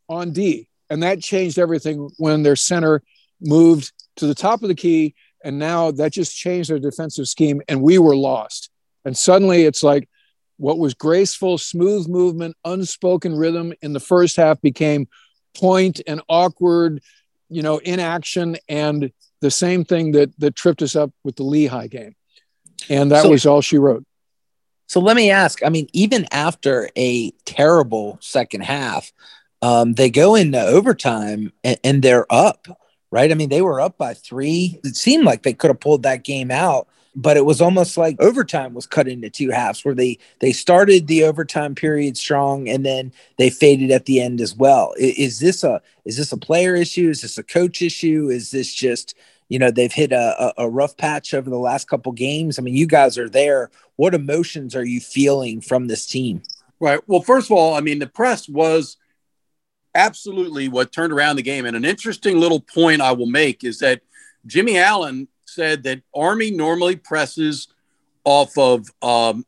on 0.09 0.31
D. 0.31 0.67
And 0.89 1.03
that 1.03 1.21
changed 1.21 1.59
everything 1.59 2.09
when 2.17 2.43
their 2.43 2.55
center 2.55 3.03
moved 3.39 3.91
to 4.17 4.25
the 4.25 4.35
top 4.35 4.63
of 4.63 4.67
the 4.67 4.75
key. 4.75 5.15
And 5.43 5.59
now 5.59 5.91
that 5.91 6.11
just 6.11 6.35
changed 6.35 6.69
their 6.69 6.79
defensive 6.79 7.27
scheme. 7.27 7.61
And 7.67 7.81
we 7.81 7.97
were 7.97 8.15
lost. 8.15 8.69
And 9.05 9.17
suddenly 9.17 9.63
it's 9.63 9.83
like 9.83 10.09
what 10.57 10.79
was 10.79 10.93
graceful, 10.93 11.57
smooth 11.57 12.07
movement, 12.07 12.55
unspoken 12.63 13.35
rhythm 13.35 13.73
in 13.81 13.93
the 13.93 13.99
first 13.99 14.37
half 14.37 14.61
became 14.61 15.07
point 15.53 16.01
and 16.07 16.21
awkward, 16.27 17.01
you 17.49 17.61
know, 17.61 17.77
inaction. 17.79 18.57
And 18.67 19.11
the 19.41 19.51
same 19.51 19.85
thing 19.85 20.11
that, 20.13 20.37
that 20.39 20.55
tripped 20.55 20.81
us 20.81 20.95
up 20.95 21.11
with 21.23 21.35
the 21.35 21.43
Lehigh 21.43 21.87
game. 21.87 22.15
And 22.89 23.11
that 23.11 23.23
so, 23.23 23.29
was 23.29 23.45
all 23.45 23.61
she 23.61 23.77
wrote. 23.77 24.05
So 24.87 24.99
let 24.99 25.15
me 25.15 25.31
ask 25.31 25.63
I 25.65 25.69
mean, 25.69 25.87
even 25.93 26.25
after 26.31 26.89
a 26.97 27.31
terrible 27.45 28.17
second 28.21 28.61
half, 28.61 29.11
um, 29.61 29.93
they 29.93 30.09
go 30.09 30.35
into 30.35 30.61
overtime 30.61 31.53
and, 31.63 31.79
and 31.83 32.01
they're 32.03 32.31
up, 32.31 32.67
right? 33.11 33.31
I 33.31 33.33
mean, 33.33 33.49
they 33.49 33.61
were 33.61 33.79
up 33.79 33.97
by 33.97 34.13
three. 34.13 34.79
It 34.83 34.95
seemed 34.95 35.23
like 35.23 35.43
they 35.43 35.53
could 35.53 35.69
have 35.69 35.79
pulled 35.79 36.03
that 36.03 36.23
game 36.23 36.51
out 36.51 36.87
but 37.15 37.37
it 37.37 37.45
was 37.45 37.61
almost 37.61 37.97
like 37.97 38.19
overtime 38.19 38.73
was 38.73 38.87
cut 38.87 39.07
into 39.07 39.29
two 39.29 39.49
halves 39.49 39.85
where 39.85 39.93
they 39.93 40.17
they 40.39 40.51
started 40.51 41.07
the 41.07 41.23
overtime 41.23 41.75
period 41.75 42.17
strong 42.17 42.67
and 42.67 42.85
then 42.85 43.11
they 43.37 43.49
faded 43.49 43.91
at 43.91 44.05
the 44.05 44.19
end 44.19 44.41
as 44.41 44.55
well 44.55 44.93
is, 44.97 45.17
is, 45.17 45.39
this 45.39 45.63
a 45.63 45.81
is 46.05 46.17
this 46.17 46.31
a 46.31 46.37
player 46.37 46.75
issue 46.75 47.09
is 47.09 47.21
this 47.21 47.37
a 47.37 47.43
coach 47.43 47.81
issue 47.81 48.29
is 48.29 48.51
this 48.51 48.73
just 48.73 49.15
you 49.49 49.59
know 49.59 49.69
they've 49.69 49.93
hit 49.93 50.11
a, 50.11 50.53
a 50.57 50.69
rough 50.69 50.97
patch 50.97 51.33
over 51.33 51.47
the 51.47 51.57
last 51.57 51.87
couple 51.87 52.11
games. 52.11 52.57
I 52.57 52.63
mean, 52.63 52.75
you 52.75 52.87
guys 52.87 53.19
are 53.19 53.29
there. 53.29 53.69
What 53.97 54.15
emotions 54.15 54.75
are 54.75 54.85
you 54.85 54.99
feeling 54.99 55.61
from 55.61 55.87
this 55.87 56.07
team? 56.07 56.41
Right. 56.79 56.99
Well, 57.07 57.21
first 57.21 57.51
of 57.51 57.57
all, 57.57 57.75
I 57.75 57.81
mean, 57.81 57.99
the 57.99 58.07
press 58.07 58.49
was 58.49 58.97
absolutely 59.93 60.69
what 60.69 60.91
turned 60.91 61.13
around 61.13 61.35
the 61.35 61.43
game. 61.43 61.65
And 61.65 61.77
an 61.77 61.85
interesting 61.85 62.39
little 62.39 62.61
point 62.61 63.01
I 63.01 63.11
will 63.11 63.27
make 63.27 63.63
is 63.63 63.79
that 63.79 64.01
Jimmy 64.45 64.77
Allen 64.77 65.27
said 65.53 65.83
that 65.83 66.01
Army 66.15 66.51
normally 66.51 66.95
presses 66.95 67.67
off 68.23 68.57
of 68.57 68.89
um, 69.01 69.45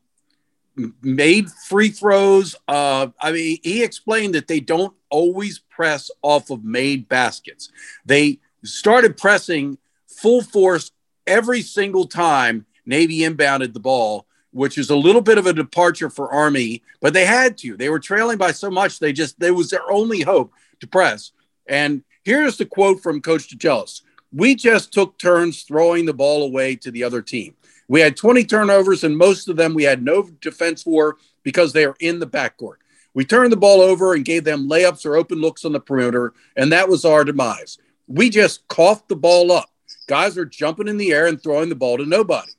made 1.02 1.50
free 1.68 1.90
throws. 1.90 2.56
Uh, 2.68 3.08
I 3.20 3.32
mean, 3.32 3.58
he 3.64 3.84
explained 3.84 4.36
that 4.36 4.48
they 4.48 4.60
don't 4.60 4.94
always 5.10 5.60
press 5.60 6.12
off 6.22 6.50
of 6.50 6.64
made 6.64 7.08
baskets. 7.08 7.70
They 8.06 8.40
started 8.64 9.18
pressing 9.18 9.78
full 10.08 10.42
force 10.42 10.92
every 11.28 11.62
single 11.62 12.08
time 12.08 12.66
Navy 12.86 13.20
inbounded 13.20 13.74
the 13.74 13.80
ball, 13.80 14.26
which 14.52 14.78
is 14.78 14.90
a 14.90 14.96
little 14.96 15.22
bit 15.22 15.38
of 15.38 15.48
a 15.48 15.54
departure 15.54 16.10
for 16.10 16.32
Army, 16.32 16.84
but 17.02 17.14
they 17.14 17.26
had 17.26 17.58
to. 17.60 17.76
They 17.76 17.90
were 17.90 18.00
trailing 18.00 18.38
by 18.38 18.52
so 18.52 18.70
much, 18.70 19.00
they 19.00 19.14
just, 19.14 19.40
they 19.40 19.52
was 19.52 19.70
their 19.70 19.90
only 19.92 20.22
hope 20.22 20.54
to 20.80 20.88
press. 20.88 21.32
And 21.68 22.04
here's 22.24 22.58
the 22.58 22.66
quote 22.66 23.02
from 23.02 23.22
Coach 23.22 23.50
DeChellis. 23.50 24.02
We 24.36 24.56
just 24.56 24.92
took 24.92 25.18
turns 25.18 25.64
throwing 25.64 26.06
the 26.06 26.14
ball 26.14 26.44
away 26.44 26.76
to 26.78 26.92
the 26.92 27.04
other 27.04 27.22
team. 27.22 27.56
We 27.88 28.02
had 28.02 28.18
20 28.18 28.44
turnovers, 28.46 29.04
and 29.04 29.18
most 29.18 29.48
of 29.48 29.56
them 29.56 29.74
we 29.74 29.84
had 29.84 30.04
no 30.04 30.30
defense 30.42 30.84
for 30.84 31.18
because 31.44 31.72
they 31.72 31.86
are 31.86 31.96
in 32.00 32.20
the 32.20 32.28
backcourt. 32.28 32.78
We 33.14 33.24
turned 33.24 33.52
the 33.52 33.58
ball 33.58 33.82
over 33.82 34.14
and 34.14 34.26
gave 34.26 34.44
them 34.44 34.70
layups 34.70 35.06
or 35.06 35.16
open 35.16 35.40
looks 35.40 35.64
on 35.64 35.72
the 35.72 35.80
perimeter, 35.80 36.34
and 36.58 36.72
that 36.72 36.90
was 36.90 37.06
our 37.06 37.24
demise. 37.24 37.78
We 38.08 38.30
just 38.30 38.68
coughed 38.68 39.08
the 39.08 39.16
ball 39.16 39.52
up 39.52 39.70
guys 40.08 40.38
are 40.38 40.46
jumping 40.46 40.88
in 40.88 40.98
the 40.98 41.12
air 41.12 41.28
and 41.28 41.42
throwing 41.42 41.70
the 41.70 41.76
ball 41.76 41.98
to 41.98 42.06
nobody. 42.06 42.52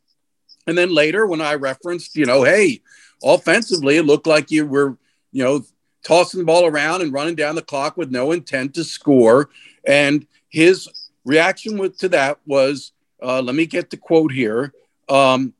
And 0.66 0.76
then 0.76 0.92
later, 0.95 1.26
when 1.26 1.40
I 1.40 1.54
referenced, 1.54 2.16
you 2.16 2.26
know, 2.26 2.42
hey, 2.42 2.83
offensively, 3.23 3.97
it 3.97 4.04
looked 4.04 4.26
like 4.26 4.50
you 4.50 4.66
were, 4.66 4.97
you 5.33 5.45
know, 5.45 5.64
tossing 6.04 6.40
the 6.40 6.47
ball 6.47 6.66
around 6.66 7.02
and 7.02 7.12
running 7.12 7.35
down 7.35 7.54
the 7.54 7.62
clock 7.62 7.97
with 7.97 8.11
no 8.11 8.33
intent 8.33 8.75
to 8.75 8.85
score. 8.85 9.50
And 9.87 10.26
his 10.49 10.88
reaction 11.26 11.76
with, 11.76 11.99
to 11.99 12.09
that 12.11 12.38
was, 12.47 12.92
uh, 13.23 13.42
let 13.42 13.54
me 13.54 13.66
get 13.66 13.90
the 13.90 13.97
quote 13.99 14.33
here. 14.33 14.73
Um, 15.09 15.52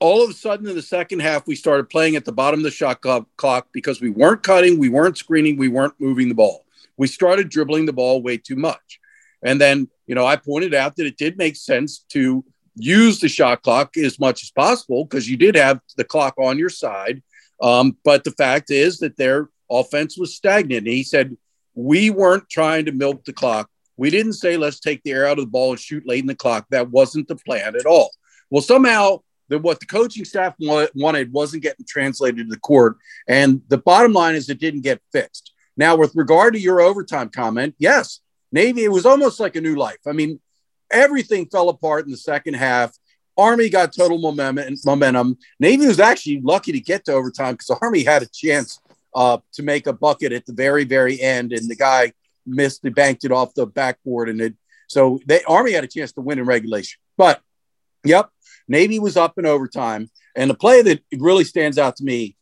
all 0.00 0.24
of 0.24 0.30
a 0.30 0.32
sudden, 0.34 0.68
in 0.68 0.74
the 0.74 0.82
second 0.82 1.20
half, 1.20 1.46
we 1.46 1.54
started 1.54 1.90
playing 1.90 2.16
at 2.16 2.24
the 2.24 2.32
bottom 2.32 2.60
of 2.60 2.64
the 2.64 2.70
shot 2.70 3.00
clock 3.36 3.68
because 3.72 4.00
we 4.00 4.10
weren't 4.10 4.42
cutting, 4.42 4.78
we 4.78 4.88
weren't 4.88 5.18
screening, 5.18 5.56
we 5.56 5.68
weren't 5.68 5.94
moving 5.98 6.28
the 6.28 6.34
ball. 6.34 6.64
We 6.96 7.06
started 7.06 7.48
dribbling 7.48 7.86
the 7.86 7.92
ball 7.92 8.22
way 8.22 8.38
too 8.38 8.56
much. 8.56 9.00
And 9.42 9.60
then, 9.60 9.88
you 10.06 10.14
know, 10.14 10.26
I 10.26 10.36
pointed 10.36 10.74
out 10.74 10.96
that 10.96 11.06
it 11.06 11.16
did 11.16 11.36
make 11.36 11.56
sense 11.56 12.00
to 12.10 12.44
use 12.74 13.20
the 13.20 13.28
shot 13.28 13.62
clock 13.62 13.96
as 13.96 14.18
much 14.18 14.42
as 14.42 14.50
possible 14.50 15.04
because 15.04 15.28
you 15.28 15.36
did 15.36 15.56
have 15.56 15.80
the 15.96 16.04
clock 16.04 16.34
on 16.38 16.58
your 16.58 16.70
side. 16.70 17.22
Um, 17.60 17.96
but 18.04 18.24
the 18.24 18.30
fact 18.32 18.70
is 18.70 18.98
that 18.98 19.16
their 19.16 19.48
offense 19.70 20.16
was 20.16 20.36
stagnant. 20.36 20.86
And 20.86 20.94
he 20.94 21.02
said, 21.02 21.36
We 21.74 22.10
weren't 22.10 22.48
trying 22.48 22.86
to 22.86 22.92
milk 22.92 23.24
the 23.24 23.32
clock. 23.32 23.68
We 23.98 24.08
didn't 24.08 24.34
say, 24.34 24.56
let's 24.56 24.80
take 24.80 25.02
the 25.02 25.10
air 25.10 25.26
out 25.26 25.38
of 25.38 25.44
the 25.44 25.50
ball 25.50 25.72
and 25.72 25.80
shoot 25.80 26.06
late 26.06 26.20
in 26.20 26.26
the 26.26 26.34
clock. 26.34 26.66
That 26.70 26.90
wasn't 26.90 27.28
the 27.28 27.36
plan 27.36 27.74
at 27.76 27.84
all. 27.84 28.10
Well, 28.48 28.62
somehow 28.62 29.20
that 29.48 29.58
what 29.58 29.80
the 29.80 29.86
coaching 29.86 30.24
staff 30.24 30.54
wanted 30.58 31.32
wasn't 31.32 31.62
getting 31.62 31.84
translated 31.86 32.46
to 32.46 32.50
the 32.50 32.60
court. 32.60 32.96
And 33.26 33.62
the 33.68 33.78
bottom 33.78 34.12
line 34.12 34.34
is 34.34 34.48
it 34.48 34.60
didn't 34.60 34.82
get 34.82 35.02
fixed. 35.12 35.52
Now, 35.76 35.96
with 35.96 36.14
regard 36.14 36.54
to 36.54 36.60
your 36.60 36.80
overtime 36.80 37.28
comment, 37.28 37.74
yes, 37.78 38.20
Navy, 38.52 38.84
it 38.84 38.92
was 38.92 39.06
almost 39.06 39.40
like 39.40 39.56
a 39.56 39.60
new 39.60 39.76
life. 39.76 39.98
I 40.06 40.12
mean, 40.12 40.40
everything 40.90 41.46
fell 41.46 41.68
apart 41.68 42.04
in 42.04 42.10
the 42.10 42.16
second 42.16 42.54
half. 42.54 42.96
Army 43.36 43.68
got 43.68 43.92
total 43.92 44.18
momentum. 44.18 44.76
momentum. 44.84 45.38
Navy 45.60 45.86
was 45.86 46.00
actually 46.00 46.40
lucky 46.40 46.72
to 46.72 46.80
get 46.80 47.04
to 47.04 47.12
overtime 47.12 47.54
because 47.54 47.68
the 47.68 47.78
Army 47.80 48.02
had 48.02 48.22
a 48.22 48.26
chance 48.26 48.80
uh, 49.14 49.38
to 49.52 49.62
make 49.62 49.86
a 49.86 49.92
bucket 49.92 50.32
at 50.32 50.46
the 50.46 50.52
very, 50.52 50.84
very 50.84 51.20
end, 51.20 51.52
and 51.52 51.68
the 51.68 51.76
guy 51.76 52.12
missed. 52.48 52.82
They 52.82 52.90
banked 52.90 53.24
it 53.24 53.32
off 53.32 53.54
the 53.54 53.66
backboard, 53.66 54.28
and 54.28 54.40
it. 54.40 54.54
So 54.88 55.20
the 55.26 55.44
Army 55.46 55.72
had 55.72 55.84
a 55.84 55.88
chance 55.88 56.12
to 56.12 56.20
win 56.20 56.38
in 56.38 56.46
regulation. 56.46 56.98
But, 57.16 57.40
yep, 58.04 58.30
Navy 58.68 58.98
was 58.98 59.16
up 59.16 59.38
in 59.38 59.46
overtime, 59.46 60.10
and 60.34 60.48
the 60.48 60.54
play 60.54 60.82
that 60.82 61.00
really 61.18 61.44
stands 61.44 61.78
out 61.78 61.96
to 61.96 62.04
me, 62.04 62.36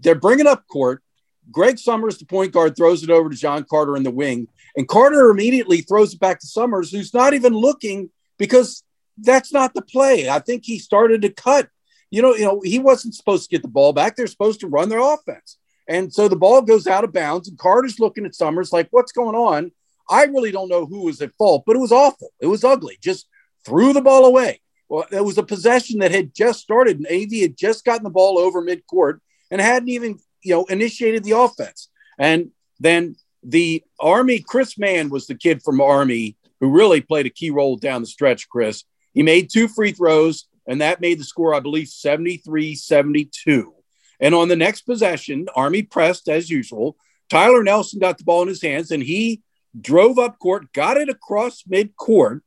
they're 0.00 0.14
bringing 0.14 0.46
up 0.46 0.66
court. 0.66 1.02
Greg 1.50 1.78
Summers, 1.78 2.18
the 2.18 2.24
point 2.24 2.52
guard, 2.52 2.76
throws 2.76 3.02
it 3.02 3.10
over 3.10 3.28
to 3.28 3.36
John 3.36 3.64
Carter 3.68 3.96
in 3.96 4.04
the 4.04 4.10
wing, 4.10 4.48
And 4.76 4.88
Carter 4.88 5.30
immediately 5.30 5.80
throws 5.80 6.14
it 6.14 6.20
back 6.20 6.40
to 6.40 6.46
Summers, 6.46 6.90
who's 6.90 7.12
not 7.12 7.34
even 7.34 7.52
looking 7.52 8.10
because 8.38 8.84
that's 9.18 9.52
not 9.52 9.74
the 9.74 9.82
play. 9.82 10.28
I 10.28 10.38
think 10.38 10.64
he 10.64 10.78
started 10.78 11.22
to 11.22 11.30
cut. 11.30 11.68
You 12.10 12.22
know, 12.22 12.34
you 12.34 12.44
know, 12.44 12.60
he 12.62 12.78
wasn't 12.78 13.14
supposed 13.14 13.44
to 13.44 13.54
get 13.56 13.62
the 13.62 13.68
ball 13.68 13.92
back. 13.92 14.16
They're 14.16 14.26
supposed 14.26 14.60
to 14.60 14.68
run 14.68 14.88
their 14.88 15.00
offense. 15.00 15.58
And 15.92 16.10
so 16.10 16.26
the 16.26 16.36
ball 16.36 16.62
goes 16.62 16.86
out 16.86 17.04
of 17.04 17.12
bounds, 17.12 17.48
and 17.48 17.58
Carter's 17.58 18.00
looking 18.00 18.24
at 18.24 18.34
Summers 18.34 18.72
like, 18.72 18.88
what's 18.92 19.12
going 19.12 19.36
on? 19.36 19.72
I 20.08 20.24
really 20.24 20.50
don't 20.50 20.70
know 20.70 20.86
who 20.86 21.04
was 21.04 21.20
at 21.20 21.34
fault, 21.34 21.64
but 21.66 21.76
it 21.76 21.80
was 21.80 21.92
awful. 21.92 22.30
It 22.40 22.46
was 22.46 22.64
ugly. 22.64 22.96
Just 23.02 23.28
threw 23.66 23.92
the 23.92 24.00
ball 24.00 24.24
away. 24.24 24.62
Well, 24.88 25.04
it 25.12 25.22
was 25.22 25.36
a 25.36 25.42
possession 25.42 25.98
that 25.98 26.10
had 26.10 26.34
just 26.34 26.60
started, 26.60 26.96
and 26.96 27.06
AV 27.06 27.42
had 27.42 27.58
just 27.58 27.84
gotten 27.84 28.04
the 28.04 28.10
ball 28.10 28.38
over 28.38 28.62
midcourt 28.62 29.18
and 29.50 29.60
hadn't 29.60 29.90
even, 29.90 30.18
you 30.42 30.54
know, 30.54 30.64
initiated 30.64 31.24
the 31.24 31.32
offense. 31.32 31.90
And 32.18 32.52
then 32.80 33.16
the 33.42 33.84
Army, 34.00 34.38
Chris 34.38 34.78
Mann 34.78 35.10
was 35.10 35.26
the 35.26 35.34
kid 35.34 35.62
from 35.62 35.82
Army 35.82 36.38
who 36.60 36.70
really 36.70 37.02
played 37.02 37.26
a 37.26 37.30
key 37.30 37.50
role 37.50 37.76
down 37.76 38.00
the 38.00 38.06
stretch, 38.06 38.48
Chris. 38.48 38.84
He 39.12 39.22
made 39.22 39.50
two 39.52 39.68
free 39.68 39.92
throws, 39.92 40.46
and 40.66 40.80
that 40.80 41.02
made 41.02 41.20
the 41.20 41.24
score, 41.24 41.54
I 41.54 41.60
believe, 41.60 41.88
73 41.88 42.76
72. 42.76 43.74
And 44.22 44.36
on 44.36 44.48
the 44.48 44.56
next 44.56 44.82
possession, 44.82 45.48
Army 45.54 45.82
pressed 45.82 46.28
as 46.28 46.48
usual. 46.48 46.96
Tyler 47.28 47.64
Nelson 47.64 47.98
got 47.98 48.18
the 48.18 48.24
ball 48.24 48.42
in 48.42 48.48
his 48.48 48.62
hands, 48.62 48.92
and 48.92 49.02
he 49.02 49.42
drove 49.78 50.18
up 50.18 50.38
court, 50.38 50.72
got 50.72 50.96
it 50.96 51.08
across 51.08 51.64
mid 51.66 51.96
court, 51.96 52.42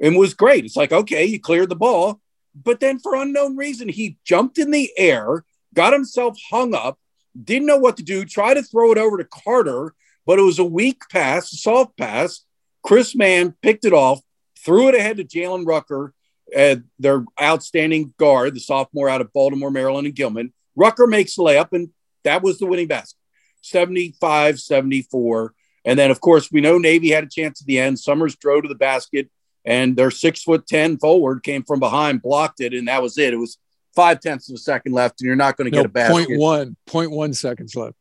and 0.00 0.16
was 0.16 0.34
great. 0.34 0.64
It's 0.64 0.76
like, 0.76 0.92
okay, 0.92 1.24
you 1.24 1.40
cleared 1.40 1.68
the 1.68 1.76
ball. 1.76 2.20
But 2.54 2.80
then, 2.80 2.98
for 2.98 3.14
unknown 3.14 3.56
reason, 3.56 3.88
he 3.88 4.18
jumped 4.24 4.58
in 4.58 4.72
the 4.72 4.90
air, 4.98 5.44
got 5.72 5.92
himself 5.92 6.36
hung 6.50 6.74
up, 6.74 6.98
didn't 7.40 7.66
know 7.66 7.78
what 7.78 7.96
to 7.98 8.02
do, 8.02 8.24
tried 8.24 8.54
to 8.54 8.62
throw 8.62 8.90
it 8.90 8.98
over 8.98 9.16
to 9.16 9.24
Carter, 9.24 9.94
but 10.26 10.40
it 10.40 10.42
was 10.42 10.58
a 10.58 10.64
weak 10.64 11.02
pass, 11.10 11.52
a 11.52 11.56
soft 11.56 11.96
pass. 11.96 12.44
Chris 12.82 13.14
Mann 13.14 13.54
picked 13.62 13.84
it 13.84 13.92
off, 13.92 14.20
threw 14.58 14.88
it 14.88 14.96
ahead 14.96 15.18
to 15.18 15.24
Jalen 15.24 15.64
Rucker, 15.64 16.12
uh, 16.56 16.76
their 16.98 17.24
outstanding 17.40 18.14
guard, 18.18 18.54
the 18.54 18.60
sophomore 18.60 19.08
out 19.08 19.20
of 19.20 19.32
Baltimore, 19.32 19.70
Maryland, 19.70 20.08
and 20.08 20.16
Gilman. 20.16 20.52
Rucker 20.76 21.06
makes 21.06 21.36
the 21.36 21.42
layup, 21.42 21.68
and 21.72 21.90
that 22.24 22.42
was 22.42 22.58
the 22.58 22.66
winning 22.66 22.86
basket 22.88 23.16
75 23.62 24.58
74. 24.60 25.54
And 25.84 25.98
then, 25.98 26.10
of 26.10 26.20
course, 26.20 26.50
we 26.52 26.60
know 26.60 26.78
Navy 26.78 27.10
had 27.10 27.24
a 27.24 27.28
chance 27.28 27.60
at 27.62 27.66
the 27.66 27.78
end. 27.78 27.98
Summers 27.98 28.36
drove 28.36 28.62
to 28.62 28.68
the 28.68 28.74
basket, 28.74 29.30
and 29.64 29.96
their 29.96 30.10
six 30.10 30.42
foot 30.42 30.66
10 30.66 30.98
forward 30.98 31.42
came 31.42 31.62
from 31.62 31.80
behind, 31.80 32.22
blocked 32.22 32.60
it, 32.60 32.74
and 32.74 32.88
that 32.88 33.02
was 33.02 33.16
it. 33.18 33.32
It 33.32 33.38
was 33.38 33.56
five 33.96 34.20
tenths 34.20 34.50
of 34.50 34.54
a 34.54 34.58
second 34.58 34.92
left, 34.92 35.20
and 35.20 35.26
you're 35.26 35.36
not 35.36 35.56
going 35.56 35.70
to 35.70 35.76
No, 35.76 35.82
get 35.82 35.86
a 35.86 35.92
basket. 35.92 36.12
point 36.28 36.38
one, 36.40 36.76
point 36.86 37.10
one 37.10 37.32
seconds 37.32 37.74
left. 37.74 37.94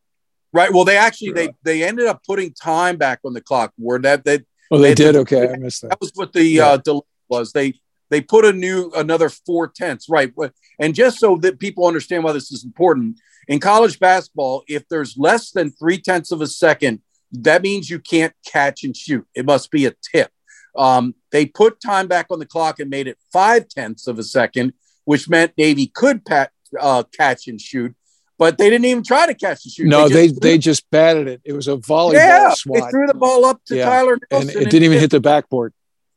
Right. 0.51 0.73
Well, 0.73 0.83
they 0.83 0.97
actually 0.97 1.31
they 1.33 1.49
they 1.63 1.83
ended 1.83 2.07
up 2.07 2.21
putting 2.25 2.53
time 2.53 2.97
back 2.97 3.19
on 3.23 3.33
the 3.33 3.41
clock. 3.41 3.71
Where 3.77 3.99
that 3.99 4.25
that 4.25 4.43
Oh, 4.71 4.77
they 4.77 4.89
They- 4.89 4.95
did. 4.95 5.15
Okay, 5.15 5.47
I 5.47 5.55
missed 5.57 5.81
that. 5.83 5.89
that 5.91 6.01
was 6.01 6.11
what 6.15 6.33
the 6.33 6.43
Yeah. 6.43 6.69
uh, 6.69 6.77
delay 6.77 7.01
was. 7.29 7.51
They 7.53 7.79
they 8.09 8.21
put 8.21 8.45
a 8.45 8.53
new 8.53 8.91
another 8.95 9.29
four 9.29 9.67
tenths. 9.67 10.09
Right. 10.09 10.33
And 10.79 10.95
just 10.95 11.19
so 11.19 11.37
that 11.37 11.59
people 11.59 11.85
understand 11.85 12.23
why 12.23 12.31
this 12.33 12.51
is 12.51 12.63
important 12.63 13.19
in 13.47 13.59
college 13.59 13.99
basketball, 13.99 14.63
if 14.67 14.87
there's 14.89 15.17
less 15.17 15.51
than 15.51 15.71
three 15.71 15.99
tenths 15.99 16.31
of 16.31 16.41
a 16.41 16.47
second, 16.47 17.01
that 17.31 17.61
means 17.61 17.89
you 17.89 17.99
can't 17.99 18.33
catch 18.45 18.83
and 18.83 18.95
shoot. 18.95 19.25
It 19.35 19.45
must 19.45 19.71
be 19.71 19.85
a 19.85 19.93
tip. 20.11 20.31
Um, 20.75 21.15
they 21.31 21.45
put 21.45 21.81
time 21.81 22.07
back 22.07 22.27
on 22.29 22.39
the 22.39 22.45
clock 22.45 22.79
and 22.79 22.89
made 22.89 23.07
it 23.07 23.17
five 23.33 23.67
tenths 23.67 24.07
of 24.07 24.19
a 24.19 24.23
second, 24.23 24.73
which 25.05 25.27
meant 25.27 25.53
Navy 25.57 25.87
could 25.87 26.25
pat, 26.25 26.51
uh, 26.79 27.03
catch 27.15 27.47
and 27.47 27.59
shoot, 27.59 27.95
but 28.37 28.57
they 28.57 28.69
didn't 28.69 28.85
even 28.85 29.03
try 29.03 29.25
to 29.25 29.33
catch 29.33 29.65
and 29.65 29.71
shoot. 29.73 29.87
No, 29.87 30.07
they 30.07 30.27
just- 30.27 30.41
they 30.41 30.57
just 30.57 30.89
batted 30.91 31.27
it. 31.27 31.41
It 31.43 31.53
was 31.53 31.67
a 31.67 31.77
volleyball 31.77 32.13
yeah, 32.13 32.53
they 32.65 32.81
threw 32.89 33.07
the 33.07 33.13
ball 33.15 33.45
up 33.45 33.61
to 33.65 33.75
Yeah. 33.75 33.85
Tyler 33.85 34.13
and 34.13 34.45
Nelson 34.45 34.61
it 34.61 34.69
didn't 34.69 34.83
even 34.83 34.99
hit 34.99 35.11
the 35.11 35.19
backboard. 35.19 35.73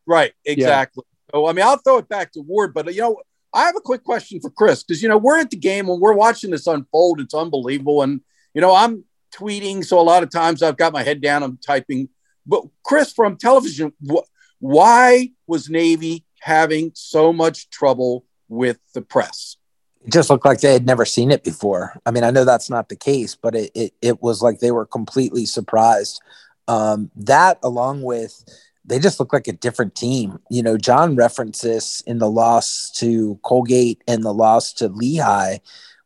Right, 0.06 0.32
exactly. 0.44 1.04
So 1.32 1.46
I 1.46 1.52
mean, 1.52 1.64
I'll 1.64 1.78
throw 1.78 1.98
it 1.98 2.08
back 2.08 2.32
to 2.32 2.40
Ward, 2.40 2.74
but 2.74 2.92
you 2.94 3.00
know, 3.00 3.20
I 3.54 3.64
have 3.64 3.76
a 3.76 3.80
quick 3.80 4.04
question 4.04 4.40
for 4.40 4.50
Chris 4.50 4.82
because 4.82 5.02
you 5.02 5.08
know 5.08 5.18
we're 5.18 5.38
at 5.38 5.50
the 5.50 5.56
game 5.56 5.86
when 5.86 6.00
we're 6.00 6.12
watching 6.14 6.50
this 6.50 6.66
unfold. 6.66 7.20
It's 7.20 7.34
unbelievable, 7.34 8.02
and 8.02 8.20
you 8.54 8.60
know 8.60 8.74
I'm 8.74 9.04
tweeting, 9.34 9.84
so 9.84 9.98
a 9.98 10.02
lot 10.02 10.22
of 10.22 10.30
times 10.30 10.62
I've 10.62 10.76
got 10.76 10.92
my 10.92 11.02
head 11.02 11.20
down, 11.20 11.42
I'm 11.42 11.58
typing. 11.58 12.08
But 12.46 12.64
Chris, 12.84 13.12
from 13.12 13.36
television, 13.36 13.92
wh- 14.06 14.26
why 14.58 15.30
was 15.46 15.70
Navy 15.70 16.24
having 16.40 16.92
so 16.94 17.32
much 17.32 17.70
trouble 17.70 18.24
with 18.48 18.78
the 18.94 19.00
press? 19.00 19.56
It 20.04 20.12
just 20.12 20.28
looked 20.28 20.44
like 20.44 20.60
they 20.60 20.72
had 20.72 20.86
never 20.86 21.04
seen 21.04 21.30
it 21.30 21.44
before. 21.44 21.98
I 22.04 22.10
mean, 22.10 22.24
I 22.24 22.30
know 22.30 22.44
that's 22.44 22.68
not 22.68 22.88
the 22.88 22.96
case, 22.96 23.36
but 23.36 23.54
it 23.54 23.70
it, 23.74 23.94
it 24.02 24.22
was 24.22 24.42
like 24.42 24.58
they 24.58 24.72
were 24.72 24.86
completely 24.86 25.46
surprised. 25.46 26.20
Um, 26.68 27.10
that 27.16 27.58
along 27.62 28.02
with 28.02 28.44
they 28.84 28.98
just 28.98 29.20
look 29.20 29.32
like 29.32 29.48
a 29.48 29.52
different 29.52 29.94
team. 29.94 30.38
You 30.50 30.62
know, 30.62 30.76
John 30.76 31.16
referenced 31.16 31.62
this 31.62 32.00
in 32.02 32.18
the 32.18 32.30
loss 32.30 32.90
to 32.96 33.38
Colgate 33.42 34.02
and 34.08 34.24
the 34.24 34.34
loss 34.34 34.72
to 34.74 34.88
Lehigh, 34.88 35.58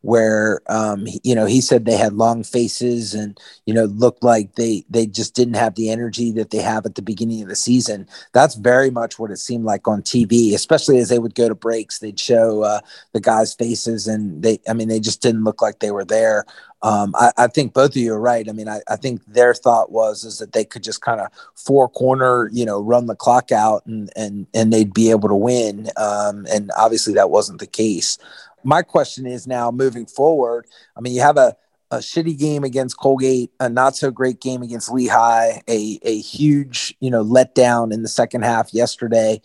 where 0.02 0.60
um, 0.68 1.06
you 1.24 1.34
know 1.34 1.46
he 1.46 1.60
said 1.60 1.84
they 1.84 1.96
had 1.96 2.12
long 2.12 2.44
faces 2.44 3.12
and 3.12 3.38
you 3.64 3.74
know 3.74 3.84
looked 3.86 4.22
like 4.22 4.54
they 4.54 4.84
they 4.88 5.06
just 5.06 5.34
didn't 5.34 5.54
have 5.54 5.74
the 5.74 5.90
energy 5.90 6.30
that 6.30 6.50
they 6.50 6.58
have 6.58 6.86
at 6.86 6.94
the 6.94 7.02
beginning 7.02 7.42
of 7.42 7.48
the 7.48 7.56
season. 7.56 8.06
That's 8.32 8.54
very 8.54 8.90
much 8.90 9.18
what 9.18 9.32
it 9.32 9.38
seemed 9.38 9.64
like 9.64 9.88
on 9.88 10.02
TV, 10.02 10.54
especially 10.54 10.98
as 10.98 11.08
they 11.08 11.18
would 11.18 11.34
go 11.34 11.48
to 11.48 11.56
breaks. 11.56 11.98
They'd 11.98 12.20
show 12.20 12.62
uh, 12.62 12.80
the 13.12 13.20
guys' 13.20 13.54
faces, 13.54 14.06
and 14.06 14.42
they 14.42 14.60
I 14.68 14.74
mean 14.74 14.88
they 14.88 15.00
just 15.00 15.22
didn't 15.22 15.44
look 15.44 15.60
like 15.60 15.80
they 15.80 15.90
were 15.90 16.04
there. 16.04 16.44
Um, 16.87 17.16
I, 17.16 17.33
I 17.37 17.46
think 17.49 17.75
both 17.75 17.90
of 17.90 17.96
you 17.96 18.12
are 18.12 18.20
right. 18.20 18.49
I 18.49 18.53
mean, 18.53 18.68
I, 18.68 18.81
I 18.88 18.94
think 18.94 19.20
their 19.27 19.55
thought 19.55 19.90
was 19.90 20.22
is 20.22 20.38
that 20.38 20.53
they 20.53 20.64
could 20.64 20.85
just 20.85 21.01
kind 21.01 21.20
of 21.20 21.33
four 21.57 21.88
corner, 21.88 22.49
you 22.53 22.64
know, 22.64 22.81
run 22.81 23.07
the 23.07 23.16
clock 23.16 23.51
out 23.51 23.85
and 23.87 24.09
and 24.14 24.46
and 24.55 24.72
they'd 24.72 24.94
be 24.94 25.11
able 25.11 25.29
to 25.29 25.35
win. 25.35 25.88
Um, 25.96 26.46
and 26.49 26.70
obviously 26.79 27.12
that 27.14 27.31
wasn't 27.31 27.59
the 27.59 27.66
case. 27.66 28.18
My 28.62 28.83
question 28.83 29.27
is 29.27 29.49
now 29.49 29.72
moving 29.72 30.07
forward. 30.07 30.66
I 30.96 31.01
mean, 31.01 31.12
you 31.12 31.22
have 31.22 31.37
a 31.37 31.57
a 31.90 31.99
shitty 31.99 32.38
game 32.38 32.62
against 32.62 32.99
Colgate, 32.99 33.51
a 33.59 33.68
not 33.68 33.96
so 33.96 34.12
great 34.12 34.40
game 34.40 34.62
against 34.62 34.92
Lehigh, 34.92 35.62
a 35.68 35.99
a 36.03 36.20
huge 36.20 36.94
you 37.01 37.11
know 37.11 37.25
letdown 37.25 37.92
in 37.92 38.03
the 38.03 38.09
second 38.09 38.42
half 38.42 38.72
yesterday. 38.72 39.40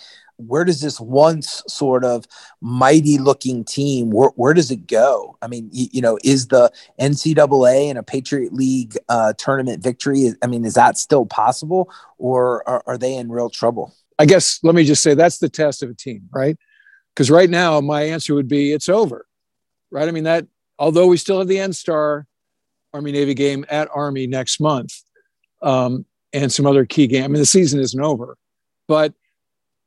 Where 0.47 0.63
does 0.63 0.81
this 0.81 0.99
once 0.99 1.63
sort 1.67 2.03
of 2.03 2.25
mighty 2.61 3.17
looking 3.17 3.63
team 3.63 4.09
where, 4.09 4.29
where 4.35 4.53
does 4.53 4.71
it 4.71 4.87
go? 4.87 5.37
I 5.41 5.47
mean, 5.47 5.69
you, 5.71 5.87
you 5.91 6.01
know, 6.01 6.17
is 6.23 6.47
the 6.47 6.71
NCAA 6.99 7.89
and 7.89 7.97
a 7.97 8.03
Patriot 8.03 8.53
League 8.53 8.97
uh, 9.09 9.33
tournament 9.33 9.83
victory? 9.83 10.33
I 10.43 10.47
mean, 10.47 10.65
is 10.65 10.75
that 10.75 10.97
still 10.97 11.25
possible, 11.25 11.91
or 12.17 12.67
are, 12.67 12.83
are 12.87 12.97
they 12.97 13.15
in 13.15 13.31
real 13.31 13.49
trouble? 13.49 13.93
I 14.19 14.25
guess 14.25 14.59
let 14.61 14.75
me 14.75 14.83
just 14.83 15.01
say 15.01 15.15
that's 15.15 15.39
the 15.39 15.49
test 15.49 15.81
of 15.81 15.89
a 15.89 15.95
team, 15.95 16.29
right? 16.31 16.55
Because 17.13 17.31
right 17.31 17.49
now 17.49 17.81
my 17.81 18.03
answer 18.03 18.35
would 18.35 18.47
be 18.47 18.71
it's 18.71 18.87
over, 18.87 19.25
right? 19.89 20.07
I 20.07 20.11
mean 20.11 20.25
that 20.25 20.45
although 20.77 21.07
we 21.07 21.17
still 21.17 21.39
have 21.39 21.47
the 21.47 21.59
N 21.59 21.73
Star 21.73 22.27
Army 22.93 23.11
Navy 23.11 23.33
game 23.33 23.65
at 23.69 23.89
Army 23.93 24.27
next 24.27 24.59
month, 24.59 24.93
um, 25.61 26.05
and 26.33 26.51
some 26.51 26.67
other 26.67 26.85
key 26.85 27.07
game. 27.07 27.23
I 27.23 27.27
mean 27.27 27.39
the 27.39 27.45
season 27.45 27.79
isn't 27.79 27.99
over, 27.99 28.37
but 28.87 29.13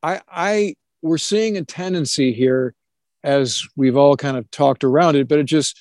I, 0.04 0.20
I 0.30 0.74
we're 1.02 1.18
seeing 1.18 1.56
a 1.56 1.64
tendency 1.64 2.32
here, 2.32 2.74
as 3.22 3.66
we've 3.74 3.96
all 3.96 4.16
kind 4.16 4.36
of 4.36 4.50
talked 4.50 4.84
around 4.84 5.16
it, 5.16 5.28
but 5.28 5.38
it 5.38 5.46
just 5.46 5.80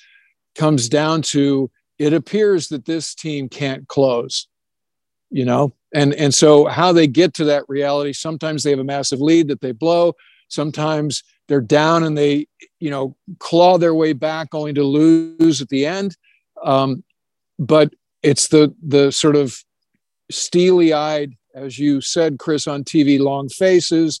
comes 0.54 0.88
down 0.88 1.22
to 1.22 1.70
it 1.98 2.12
appears 2.12 2.68
that 2.68 2.86
this 2.86 3.14
team 3.14 3.48
can't 3.48 3.86
close, 3.86 4.48
you 5.30 5.44
know, 5.44 5.74
and 5.94 6.14
and 6.14 6.34
so 6.34 6.66
how 6.66 6.92
they 6.92 7.06
get 7.06 7.34
to 7.34 7.44
that 7.44 7.64
reality. 7.68 8.12
Sometimes 8.12 8.62
they 8.62 8.70
have 8.70 8.78
a 8.78 8.84
massive 8.84 9.20
lead 9.20 9.48
that 9.48 9.60
they 9.60 9.72
blow. 9.72 10.14
Sometimes 10.48 11.22
they're 11.48 11.60
down 11.60 12.02
and 12.04 12.16
they, 12.16 12.46
you 12.80 12.90
know, 12.90 13.16
claw 13.38 13.78
their 13.78 13.94
way 13.94 14.14
back 14.14 14.54
only 14.54 14.72
to 14.72 14.82
lose 14.82 15.60
at 15.60 15.68
the 15.68 15.84
end. 15.84 16.16
Um, 16.62 17.04
but 17.58 17.92
it's 18.22 18.48
the 18.48 18.74
the 18.82 19.12
sort 19.12 19.36
of 19.36 19.62
steely-eyed, 20.30 21.34
as 21.54 21.78
you 21.78 22.00
said, 22.00 22.38
Chris, 22.38 22.66
on 22.66 22.84
TV, 22.84 23.18
long 23.18 23.48
faces. 23.48 24.20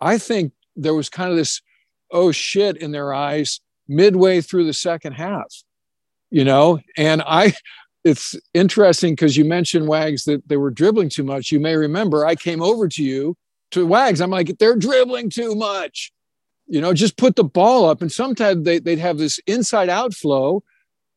I 0.00 0.18
think 0.18 0.52
there 0.76 0.94
was 0.94 1.08
kind 1.08 1.30
of 1.30 1.36
this 1.36 1.62
oh 2.10 2.32
shit 2.32 2.76
in 2.76 2.90
their 2.90 3.14
eyes 3.14 3.60
midway 3.88 4.40
through 4.40 4.64
the 4.64 4.72
second 4.72 5.12
half, 5.12 5.62
you 6.30 6.44
know. 6.44 6.80
And 6.96 7.22
I, 7.22 7.54
it's 8.04 8.34
interesting 8.52 9.12
because 9.12 9.36
you 9.36 9.44
mentioned 9.44 9.88
Wags 9.88 10.24
that 10.24 10.46
they 10.48 10.56
were 10.56 10.70
dribbling 10.70 11.08
too 11.08 11.24
much. 11.24 11.52
You 11.52 11.60
may 11.60 11.76
remember 11.76 12.26
I 12.26 12.34
came 12.34 12.62
over 12.62 12.88
to 12.88 13.02
you 13.02 13.36
to 13.70 13.86
Wags. 13.86 14.20
I'm 14.20 14.30
like, 14.30 14.58
they're 14.58 14.76
dribbling 14.76 15.30
too 15.30 15.54
much. 15.54 16.12
You 16.66 16.80
know, 16.80 16.94
just 16.94 17.16
put 17.16 17.36
the 17.36 17.44
ball 17.44 17.88
up. 17.88 18.02
And 18.02 18.10
sometimes 18.10 18.64
they, 18.64 18.78
they'd 18.78 18.98
have 18.98 19.18
this 19.18 19.38
inside 19.46 19.88
out 19.88 20.14
flow 20.14 20.62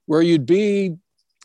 where 0.05 0.21
you'd 0.21 0.45
be, 0.45 0.93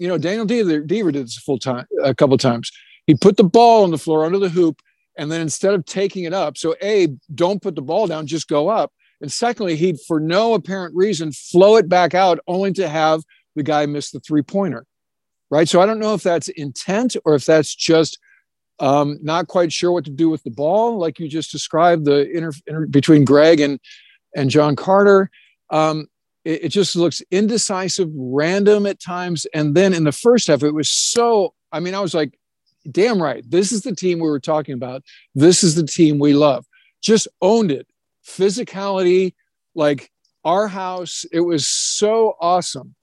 you 0.01 0.09
know, 0.09 0.19
Daniel 0.19 0.47
Deaver, 0.47 0.87
Deaver 0.87 1.13
did 1.13 1.27
this 1.27 1.39
full 1.39 1.59
time, 1.59 1.87
a 2.03 2.15
couple 2.15 2.37
times. 2.39 2.71
He'd 3.13 3.21
put 3.21 3.37
the 3.37 3.45
ball 3.45 3.85
on 3.85 3.91
the 3.91 3.99
floor 3.99 4.25
under 4.25 4.39
the 4.39 4.49
hoop. 4.49 4.81
And 5.19 5.31
then 5.31 5.43
instead 5.43 5.75
of 5.75 5.85
taking 5.85 6.25
it 6.25 6.33
up, 6.33 6.57
so 6.57 6.75
A, 6.83 7.09
don't 7.35 7.61
put 7.61 7.75
the 7.75 7.83
ball 7.83 8.07
down, 8.07 8.27
just 8.27 8.49
go 8.49 8.71
up. 8.71 8.91
And 9.21 9.31
secondly, 9.31 9.77
he'd, 9.77 10.01
for 10.01 10.19
no 10.19 10.55
apparent 10.55 10.97
reason, 10.97 11.31
flow 11.33 11.77
it 11.77 11.87
back 11.91 12.15
out 12.15 12.39
only 12.47 12.73
to 12.73 12.89
have 12.89 13.23
the 13.55 13.63
guy 13.63 13.85
miss 13.85 14.11
the 14.11 14.21
three 14.21 14.41
pointer. 14.41 14.87
Right. 15.51 15.69
So 15.69 15.83
I 15.83 15.87
don't 15.87 15.99
know 15.99 16.15
if 16.15 16.23
that's 16.23 16.49
intent 16.49 17.15
or 17.27 17.35
if 17.35 17.45
that's 17.45 17.75
just 17.75 18.19
Um, 18.79 19.19
not 19.23 19.49
quite 19.49 19.71
sure 19.71 19.93
what 19.93 20.07
to 20.07 20.11
do 20.11 20.31
with 20.31 20.43
the 20.45 20.51
ball, 20.51 20.99
like 20.99 21.21
you 21.21 21.29
just 21.29 21.53
described 21.53 22.07
the 22.07 22.29
inter, 22.31 22.53
inter 22.67 22.87
between 22.87 23.25
Greg 23.25 23.61
and 23.61 23.79
and 24.35 24.51
John 24.51 24.77
Carter. 24.77 25.31
Um, 25.69 26.09
it, 26.45 26.65
it, 26.65 26.69
just 26.71 26.97
looks 26.97 27.23
indecisive, 27.31 28.09
random 28.15 28.87
at 28.87 28.99
times, 28.99 29.47
and 29.55 29.75
then 29.75 29.93
in 29.93 30.05
the 30.05 30.13
first 30.13 30.49
half, 30.49 30.63
it 30.63 30.73
was 30.73 30.91
so. 30.91 31.53
I 31.71 31.81
mean, 31.81 31.95
I 31.95 32.01
was 32.01 32.15
like, 32.15 32.33
"Damn 32.91 33.23
right, 33.23 33.45
this 33.49 33.73
is 33.73 33.83
the 33.83 33.95
team 33.95 34.19
we 34.19 34.29
were 34.29 34.41
talking 34.41 34.75
about. 34.75 35.03
This 35.35 35.63
is 35.63 35.75
the 35.75 35.87
team 35.87 36.19
we 36.19 36.33
love." 36.33 36.67
Just 37.03 37.29
owned 37.41 37.73
it, 37.73 37.87
physicality, 38.27 39.35
like 39.75 40.11
our 40.45 40.69
house. 40.69 41.25
It 41.33 41.41
was 41.41 41.67
so 41.67 42.35
awesome, 42.41 42.95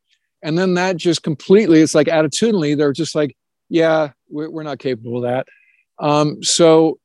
and 0.42 0.58
then 0.58 0.74
that 0.76 0.98
just 0.98 1.24
completely. 1.24 1.82
It's 1.82 1.96
like 1.96 2.08
attitudinally, 2.08 2.78
they're 2.78 2.94
just 2.94 3.16
like, 3.16 3.36
"Yeah, 3.70 4.12
we're, 4.30 4.64
not 4.64 4.80
capable 4.80 5.18
of 5.18 5.24
that." 5.24 5.48
Um, 6.00 6.42
so 6.42 7.00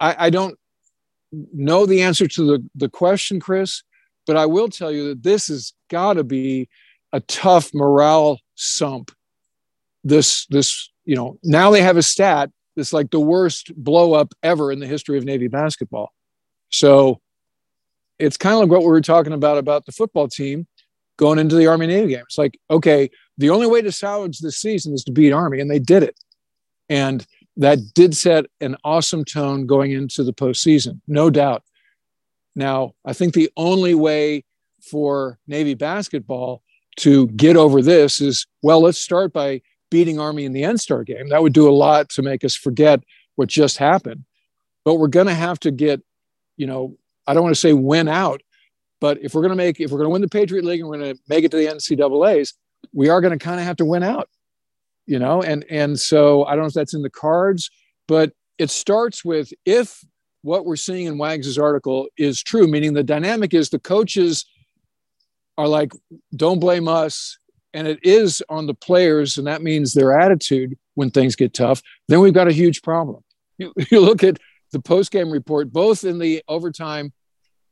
I, 0.00 0.26
I 0.26 0.30
don't 0.30 0.58
know 1.52 1.86
the 1.86 2.02
answer 2.02 2.28
to 2.28 2.44
the, 2.44 2.68
the 2.74 2.88
question, 2.88 3.40
Chris, 3.40 3.82
but 4.26 4.36
I 4.36 4.46
will 4.46 4.68
tell 4.68 4.92
you 4.92 5.08
that 5.08 5.22
this 5.22 5.48
has 5.48 5.72
got 5.90 6.14
to 6.14 6.24
be 6.24 6.68
a 7.12 7.20
tough 7.20 7.70
morale 7.74 8.40
sump. 8.54 9.10
This, 10.02 10.46
this, 10.46 10.90
you 11.04 11.16
know, 11.16 11.38
now 11.42 11.70
they 11.70 11.82
have 11.82 11.96
a 11.96 12.02
stat 12.02 12.50
that's 12.76 12.92
like 12.92 13.10
the 13.10 13.20
worst 13.20 13.74
blow 13.76 14.14
up 14.14 14.32
ever 14.42 14.72
in 14.72 14.80
the 14.80 14.86
history 14.86 15.18
of 15.18 15.24
Navy 15.24 15.48
basketball. 15.48 16.12
So 16.70 17.20
it's 18.18 18.36
kind 18.36 18.54
of 18.54 18.60
like 18.60 18.70
what 18.70 18.80
we 18.80 18.88
were 18.88 19.00
talking 19.00 19.32
about 19.32 19.58
about 19.58 19.86
the 19.86 19.92
football 19.92 20.28
team 20.28 20.66
going 21.16 21.38
into 21.38 21.56
the 21.56 21.66
Army 21.66 21.86
Navy 21.86 22.14
game. 22.14 22.24
It's 22.26 22.38
like, 22.38 22.58
okay, 22.70 23.10
the 23.38 23.50
only 23.50 23.66
way 23.66 23.82
to 23.82 23.92
salvage 23.92 24.38
this 24.38 24.56
season 24.56 24.94
is 24.94 25.04
to 25.04 25.12
beat 25.12 25.32
Army, 25.32 25.60
and 25.60 25.70
they 25.70 25.78
did 25.78 26.02
it. 26.02 26.16
And 26.88 27.26
that 27.56 27.78
did 27.94 28.16
set 28.16 28.46
an 28.60 28.76
awesome 28.84 29.24
tone 29.24 29.66
going 29.66 29.92
into 29.92 30.24
the 30.24 30.32
postseason, 30.32 31.00
no 31.06 31.30
doubt. 31.30 31.62
Now, 32.56 32.94
I 33.04 33.12
think 33.12 33.34
the 33.34 33.50
only 33.56 33.94
way 33.94 34.44
for 34.90 35.38
Navy 35.46 35.74
basketball 35.74 36.62
to 36.96 37.26
get 37.28 37.56
over 37.56 37.82
this 37.82 38.20
is 38.20 38.46
well, 38.62 38.80
let's 38.80 39.00
start 39.00 39.32
by 39.32 39.62
beating 39.94 40.18
Army 40.18 40.44
in 40.44 40.52
the 40.52 40.64
N-Star 40.64 41.04
game. 41.04 41.28
That 41.28 41.42
would 41.42 41.52
do 41.52 41.68
a 41.68 41.72
lot 41.72 42.08
to 42.10 42.22
make 42.22 42.44
us 42.44 42.56
forget 42.56 43.00
what 43.36 43.48
just 43.48 43.78
happened. 43.78 44.24
But 44.84 44.94
we're 44.94 45.08
going 45.08 45.28
to 45.28 45.34
have 45.34 45.60
to 45.60 45.70
get, 45.70 46.02
you 46.56 46.66
know, 46.66 46.96
I 47.26 47.32
don't 47.32 47.44
want 47.44 47.54
to 47.54 47.60
say 47.60 47.72
win 47.72 48.08
out, 48.08 48.42
but 49.00 49.18
if 49.22 49.34
we're 49.34 49.42
going 49.42 49.50
to 49.50 49.56
make, 49.56 49.80
if 49.80 49.92
we're 49.92 49.98
going 49.98 50.08
to 50.08 50.12
win 50.12 50.22
the 50.22 50.28
Patriot 50.28 50.64
League 50.64 50.80
and 50.80 50.88
we're 50.88 50.98
going 50.98 51.14
to 51.14 51.20
make 51.28 51.44
it 51.44 51.52
to 51.52 51.56
the 51.56 51.66
NCAA's, 51.66 52.54
we 52.92 53.08
are 53.08 53.20
going 53.20 53.38
to 53.38 53.42
kind 53.42 53.60
of 53.60 53.66
have 53.66 53.76
to 53.76 53.84
win 53.84 54.02
out 54.02 54.28
you 55.06 55.18
know 55.18 55.42
and 55.42 55.64
and 55.70 55.98
so 55.98 56.44
i 56.44 56.50
don't 56.50 56.62
know 56.62 56.66
if 56.66 56.72
that's 56.72 56.94
in 56.94 57.02
the 57.02 57.10
cards 57.10 57.70
but 58.08 58.32
it 58.58 58.70
starts 58.70 59.24
with 59.24 59.52
if 59.64 60.00
what 60.42 60.64
we're 60.64 60.76
seeing 60.76 61.06
in 61.06 61.18
wags's 61.18 61.58
article 61.58 62.08
is 62.16 62.42
true 62.42 62.66
meaning 62.66 62.94
the 62.94 63.02
dynamic 63.02 63.54
is 63.54 63.70
the 63.70 63.78
coaches 63.78 64.46
are 65.56 65.68
like 65.68 65.92
don't 66.34 66.60
blame 66.60 66.88
us 66.88 67.38
and 67.74 67.86
it 67.86 67.98
is 68.02 68.42
on 68.48 68.66
the 68.66 68.74
players 68.74 69.36
and 69.36 69.46
that 69.46 69.62
means 69.62 69.92
their 69.92 70.18
attitude 70.18 70.76
when 70.94 71.10
things 71.10 71.36
get 71.36 71.52
tough 71.52 71.82
then 72.08 72.20
we've 72.20 72.32
got 72.32 72.48
a 72.48 72.52
huge 72.52 72.80
problem 72.82 73.22
you, 73.58 73.72
you 73.90 74.00
look 74.00 74.22
at 74.24 74.38
the 74.72 74.80
post-game 74.80 75.30
report 75.30 75.72
both 75.72 76.04
in 76.04 76.18
the 76.18 76.42
overtime 76.48 77.12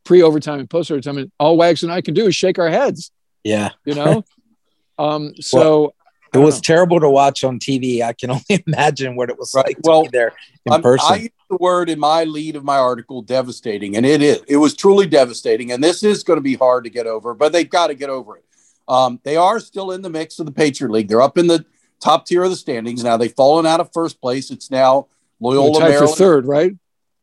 pre-overtime 0.05 0.61
and 0.61 0.69
post-overtime 0.69 1.19
and 1.19 1.33
all 1.39 1.57
wags 1.57 1.83
and 1.83 1.93
i 1.93 2.01
can 2.01 2.13
do 2.13 2.27
is 2.27 2.35
shake 2.35 2.59
our 2.59 2.69
heads 2.69 3.11
yeah 3.45 3.71
you 3.85 3.95
know 3.95 4.23
um 4.99 5.33
so 5.41 5.81
well, 5.81 5.95
it 6.35 6.39
was 6.39 6.57
know. 6.57 6.61
terrible 6.63 7.01
to 7.01 7.11
watch 7.11 7.45
on 7.45 7.59
TV. 7.59 8.03
I 8.03 8.15
can 8.15 8.31
only 8.31 8.65
imagine 8.67 9.17
what 9.17 9.29
it 9.29 9.39
was 9.39 9.53
right. 9.55 9.67
like 9.67 9.79
well, 9.85 10.07
there 10.11 10.33
in 10.65 10.73
I'm, 10.73 10.83
person. 10.83 11.07
I 11.11 11.17
used 11.17 11.33
the 11.51 11.57
word 11.57 11.91
in 11.91 11.99
my 11.99 12.25
lead 12.25 12.57
of 12.57 12.65
my 12.65 12.79
article, 12.79 13.23
devastating, 13.23 13.97
and 13.97 14.07
it 14.07 14.23
is. 14.23 14.43
It 14.49 14.57
was 14.57 14.75
truly 14.75 15.07
devastating, 15.07 15.73
and 15.73 15.83
this 15.83 16.03
is 16.03 16.23
going 16.23 16.39
to 16.39 16.43
be 16.43 16.55
hard 16.55 16.85
to 16.85 16.91
get 16.91 17.07
over, 17.07 17.35
but 17.35 17.53
they've 17.53 17.69
got 17.69 17.89
to 17.89 17.95
get 17.95 18.09
over 18.09 18.37
it. 18.37 18.45
Um, 18.89 19.21
they 19.25 19.37
are 19.37 19.61
still 19.61 19.93
in 19.93 20.03
the 20.03 20.11
mix 20.11 20.39
of 20.39 20.47
the 20.47 20.53
Patriot 20.53 20.91
League. 20.91 21.09
They're 21.09 21.23
up 21.23 21.39
in 21.39 21.47
the 21.47 21.65
top 22.01 22.27
tier 22.27 22.43
of 22.43 22.51
the 22.51 22.57
standings 22.57 23.05
now. 23.05 23.17
They've 23.17 23.33
fallen 23.33 23.67
out 23.67 23.81
of 23.81 23.93
first 23.93 24.21
place. 24.21 24.51
It's 24.51 24.71
now 24.71 25.09
Loyola 25.41 25.81
tied 25.81 25.89
Maryland 25.89 26.11
for 26.11 26.17
third, 26.17 26.47
right? 26.47 26.77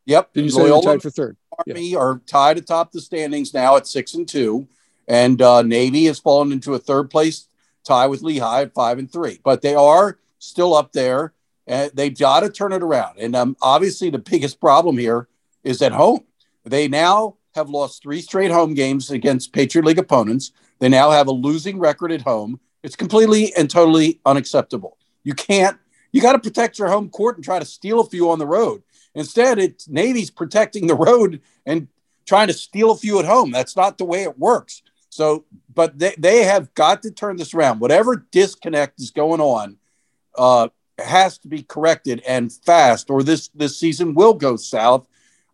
Yep. 0.06 0.34
Did 0.34 0.45
you 0.45 0.58
Loyola 0.58 0.82
say 0.82 0.88
tied 0.88 1.02
for 1.02 1.10
third? 1.10 1.38
Army 1.67 1.89
yeah. 1.89 1.98
are 1.98 2.22
tied 2.26 2.58
atop 2.58 2.91
the 2.91 3.02
standings 3.02 3.54
now 3.54 3.76
at 3.76 3.88
six 3.88 4.13
and 4.13 4.28
two, 4.28 4.67
and 5.08 5.41
uh, 5.41 5.62
Navy 5.62 6.06
has 6.06 6.19
fallen 6.19 6.52
into 6.52 6.74
a 6.74 6.80
third 6.80 7.10
place 7.10 7.48
tie 7.84 8.08
with 8.08 8.22
Lehigh 8.22 8.62
at 8.62 8.74
five 8.74 9.00
and 9.00 9.12
three, 9.12 9.39
but 9.43 9.62
they 9.62 9.76
are 9.76 10.19
still 10.39 10.74
up 10.74 10.93
there 10.93 11.34
and 11.67 11.91
they've 11.93 12.17
got 12.17 12.41
to 12.41 12.50
turn 12.50 12.74
it 12.74 12.82
around. 12.82 13.19
And 13.19 13.36
um, 13.36 13.56
obviously, 13.62 14.10
the 14.10 14.19
biggest 14.19 14.60
problem 14.60 14.98
here 14.98 15.28
is 15.63 15.82
at 15.82 15.91
home. 15.91 16.26
They 16.65 16.88
now 16.88 17.38
have 17.56 17.69
lost 17.69 18.02
three 18.02 18.22
straight 18.22 18.52
home 18.52 18.74
games 18.74 19.12
against 19.12 19.54
Patriot 19.54 19.86
League 19.86 20.00
opponents. 20.00 20.52
They 20.80 20.89
now 20.89 21.12
have 21.12 21.28
a 21.28 21.32
losing 21.32 21.80
record 21.80 22.12
at 22.12 22.22
home. 22.22 22.60
It's 22.84 22.96
completely 22.96 23.54
and 23.56 23.70
totally 23.70 24.20
unacceptable. 24.26 24.98
You 25.24 25.34
can't, 25.34 25.78
you 26.12 26.22
got 26.22 26.34
to 26.34 26.39
protect 26.39 26.80
your 26.80 26.88
home 26.88 27.10
court 27.10 27.36
and 27.36 27.44
try 27.44 27.60
to 27.60 27.65
steal 27.65 28.00
a 28.00 28.06
few 28.06 28.32
on 28.32 28.39
the 28.39 28.48
road. 28.48 28.84
Instead, 29.15 29.60
it's 29.60 29.89
Navy's 29.89 30.32
protecting 30.32 30.88
the 30.88 30.96
road 30.96 31.42
and 31.65 31.88
trying 32.26 32.48
to 32.48 32.54
steal 32.54 32.92
a 32.92 32.98
few 32.98 33.20
at 33.20 33.26
home. 33.26 33.52
That's 33.52 33.76
not 33.76 33.98
the 33.98 34.06
way 34.06 34.24
it 34.24 34.38
works. 34.38 34.82
So, 35.10 35.46
but 35.74 35.98
they, 35.98 36.15
they 36.18 36.44
have 36.44 36.74
got 36.76 37.02
to 37.02 37.12
turn 37.12 37.38
this 37.38 37.54
around. 37.54 37.80
Whatever 37.80 38.28
disconnect 38.32 39.02
is 39.02 39.12
going 39.12 39.42
on 39.42 39.78
uh, 40.38 40.70
has 41.00 41.38
to 41.39 41.48
be 41.48 41.63
corrected 41.63 42.22
and 42.28 42.54
fast, 42.54 43.10
or 43.10 43.24
this 43.24 43.50
this 43.50 43.78
season 43.78 44.13
will 44.13 44.36
go 44.36 44.56
south. 44.56 45.08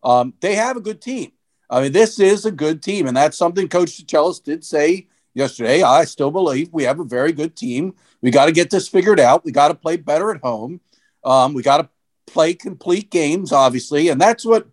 Um, 0.04 0.34
they 0.40 0.54
have 0.54 0.76
a 0.76 0.80
good 0.80 1.00
team. 1.00 1.32
I 1.70 1.80
mean, 1.80 1.92
this 1.92 2.20
is 2.20 2.44
a 2.44 2.52
good 2.52 2.82
team, 2.82 3.06
and 3.06 3.16
that's 3.16 3.38
something 3.38 3.68
Coach 3.68 4.04
DeChellis 4.04 4.44
did 4.44 4.64
say 4.64 5.08
yesterday. 5.36 5.82
I 5.82 6.04
still 6.04 6.30
believe 6.30 6.70
we 6.72 6.84
have 6.84 6.98
a 6.98 7.04
very 7.04 7.30
good 7.30 7.54
team. 7.54 7.94
We 8.22 8.30
got 8.30 8.46
to 8.46 8.52
get 8.52 8.70
this 8.70 8.88
figured 8.88 9.20
out. 9.20 9.44
We 9.44 9.52
got 9.52 9.68
to 9.68 9.74
play 9.74 9.96
better 9.98 10.30
at 10.30 10.40
home. 10.40 10.80
Um, 11.22 11.52
we 11.52 11.62
got 11.62 11.76
to 11.78 11.88
play 12.26 12.54
complete 12.54 13.10
games, 13.10 13.52
obviously, 13.52 14.08
and 14.08 14.20
that's 14.20 14.44
what 14.44 14.66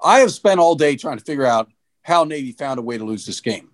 I 0.00 0.20
have 0.20 0.30
spent 0.30 0.60
all 0.60 0.74
day 0.74 0.96
trying 0.96 1.18
to 1.18 1.24
figure 1.24 1.46
out 1.46 1.70
how 2.02 2.24
Navy 2.24 2.52
found 2.52 2.78
a 2.78 2.82
way 2.82 2.98
to 2.98 3.04
lose 3.04 3.24
this 3.24 3.40
game. 3.40 3.70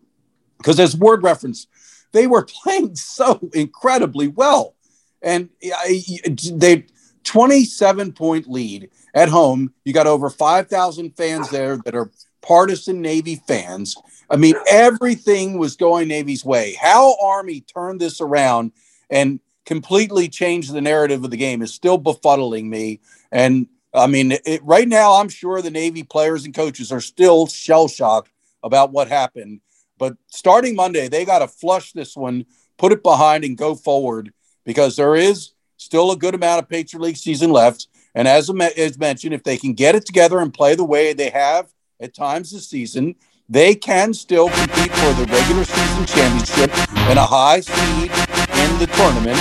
Because 0.56 0.78
as 0.78 0.96
word 0.96 1.24
reference, 1.24 1.66
they 2.12 2.26
were 2.26 2.46
playing 2.62 2.94
so 2.94 3.40
incredibly 3.52 4.28
well. 4.28 4.76
And 5.20 5.50
they 5.60 6.86
27 7.24 8.12
point 8.12 8.48
lead 8.48 8.90
at 9.14 9.28
home. 9.28 9.72
You 9.84 9.92
got 9.92 10.06
over 10.06 10.30
5,000 10.30 11.16
fans 11.16 11.50
there 11.50 11.76
that 11.78 11.94
are 11.94 12.10
partisan 12.42 13.00
Navy 13.00 13.36
fans. 13.46 13.96
I 14.28 14.36
mean, 14.36 14.54
everything 14.68 15.58
was 15.58 15.76
going 15.76 16.08
Navy's 16.08 16.44
way. 16.44 16.76
How 16.80 17.16
Army 17.22 17.60
turned 17.60 18.00
this 18.00 18.20
around 18.20 18.72
and 19.08 19.40
completely 19.64 20.28
changed 20.28 20.72
the 20.72 20.80
narrative 20.80 21.24
of 21.24 21.30
the 21.30 21.36
game 21.36 21.62
is 21.62 21.72
still 21.72 21.98
befuddling 21.98 22.64
me. 22.64 23.00
And 23.30 23.68
I 23.94 24.06
mean, 24.06 24.32
it, 24.32 24.62
right 24.64 24.88
now, 24.88 25.14
I'm 25.14 25.28
sure 25.28 25.62
the 25.62 25.70
Navy 25.70 26.02
players 26.02 26.44
and 26.44 26.54
coaches 26.54 26.90
are 26.90 27.00
still 27.00 27.46
shell 27.46 27.88
shocked 27.88 28.32
about 28.62 28.92
what 28.92 29.08
happened. 29.08 29.60
But 29.98 30.16
starting 30.28 30.74
Monday, 30.74 31.08
they 31.08 31.24
got 31.24 31.40
to 31.40 31.48
flush 31.48 31.92
this 31.92 32.16
one, 32.16 32.46
put 32.78 32.92
it 32.92 33.02
behind, 33.02 33.44
and 33.44 33.56
go 33.56 33.74
forward 33.74 34.32
because 34.64 34.96
there 34.96 35.14
is 35.14 35.52
still 35.76 36.10
a 36.10 36.16
good 36.16 36.34
amount 36.34 36.62
of 36.62 36.68
Patriot 36.68 37.02
League 37.02 37.16
season 37.16 37.50
left. 37.50 37.86
And 38.14 38.26
as 38.26 38.50
as 38.50 38.98
mentioned, 38.98 39.34
if 39.34 39.44
they 39.44 39.56
can 39.56 39.74
get 39.74 39.94
it 39.94 40.06
together 40.06 40.38
and 40.40 40.52
play 40.52 40.74
the 40.74 40.84
way 40.84 41.12
they 41.12 41.30
have 41.30 41.72
at 42.02 42.14
times 42.14 42.50
this 42.50 42.68
season, 42.68 43.14
they 43.48 43.74
can 43.74 44.12
still 44.12 44.48
compete 44.48 44.92
for 44.92 45.12
the 45.14 45.26
regular 45.30 45.64
season 45.64 46.06
championship 46.06 46.90
and 47.08 47.18
a 47.18 47.24
high 47.24 47.60
seed 47.60 48.10
in 48.10 48.78
the 48.78 48.88
tournament. 48.96 49.38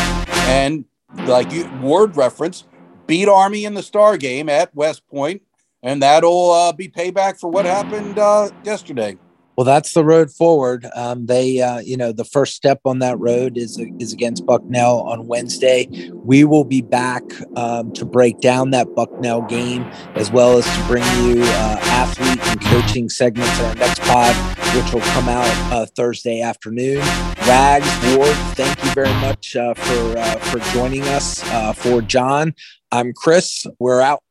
And 0.48 0.86
like 1.28 1.52
you 1.52 1.70
word 1.82 2.16
reference, 2.16 2.66
beat 3.08 3.28
Army 3.28 3.66
in 3.66 3.74
the 3.74 3.84
Star 3.84 4.18
game 4.18 4.48
at 4.50 4.74
West 4.76 5.08
Point, 5.08 5.42
and 5.84 6.02
that'll 6.02 6.52
uh, 6.52 6.72
be 6.72 6.88
payback 6.88 7.40
for 7.40 7.50
what 7.50 7.66
happened 7.66 8.20
uh, 8.20 8.50
yesterday. 8.64 9.18
Well, 9.62 9.66
that's 9.68 9.94
the 9.94 10.04
road 10.04 10.32
forward. 10.32 10.88
Um, 10.96 11.28
they, 11.28 11.62
uh, 11.62 11.82
you 11.82 11.96
know, 11.96 12.12
the 12.12 12.26
first 12.26 12.56
step 12.56 12.82
on 12.84 12.98
that 12.98 13.20
road 13.20 13.60
is 13.60 13.78
is 14.00 14.12
against 14.12 14.44
Bucknell 14.44 15.02
on 15.02 15.28
Wednesday. 15.28 15.88
We 16.16 16.46
will 16.46 16.64
be 16.64 16.82
back 16.82 17.22
um, 17.56 17.94
to 17.94 18.04
break 18.04 18.40
down 18.40 18.72
that 18.72 18.96
Bucknell 18.96 19.44
game 19.44 19.84
as 20.16 20.32
well 20.32 20.58
as 20.58 20.66
to 20.66 20.84
bring 20.88 21.04
you 21.24 21.44
uh, 21.44 21.78
athlete 21.84 22.44
and 22.48 22.60
coaching 22.60 23.08
segments 23.08 23.60
on 23.60 23.66
our 23.66 23.76
next 23.76 24.02
pod, 24.02 24.36
which 24.76 24.92
will 24.96 25.08
come 25.12 25.30
out 25.30 25.46
uh, 25.72 25.86
Thursday 25.86 26.42
afternoon. 26.42 26.98
Wags 27.48 28.18
Ward, 28.18 28.36
thank 28.56 28.84
you 28.84 28.90
very 28.96 29.14
much 29.22 29.56
uh, 29.56 29.76
for 29.76 30.18
uh, 30.18 30.36
for 30.40 30.58
joining 30.74 31.04
us. 31.04 31.44
Uh, 31.52 31.74
for 31.74 32.02
John, 32.02 32.56
I'm 32.92 33.14
Chris. 33.14 33.68
We're 33.78 34.02
out. 34.02 34.24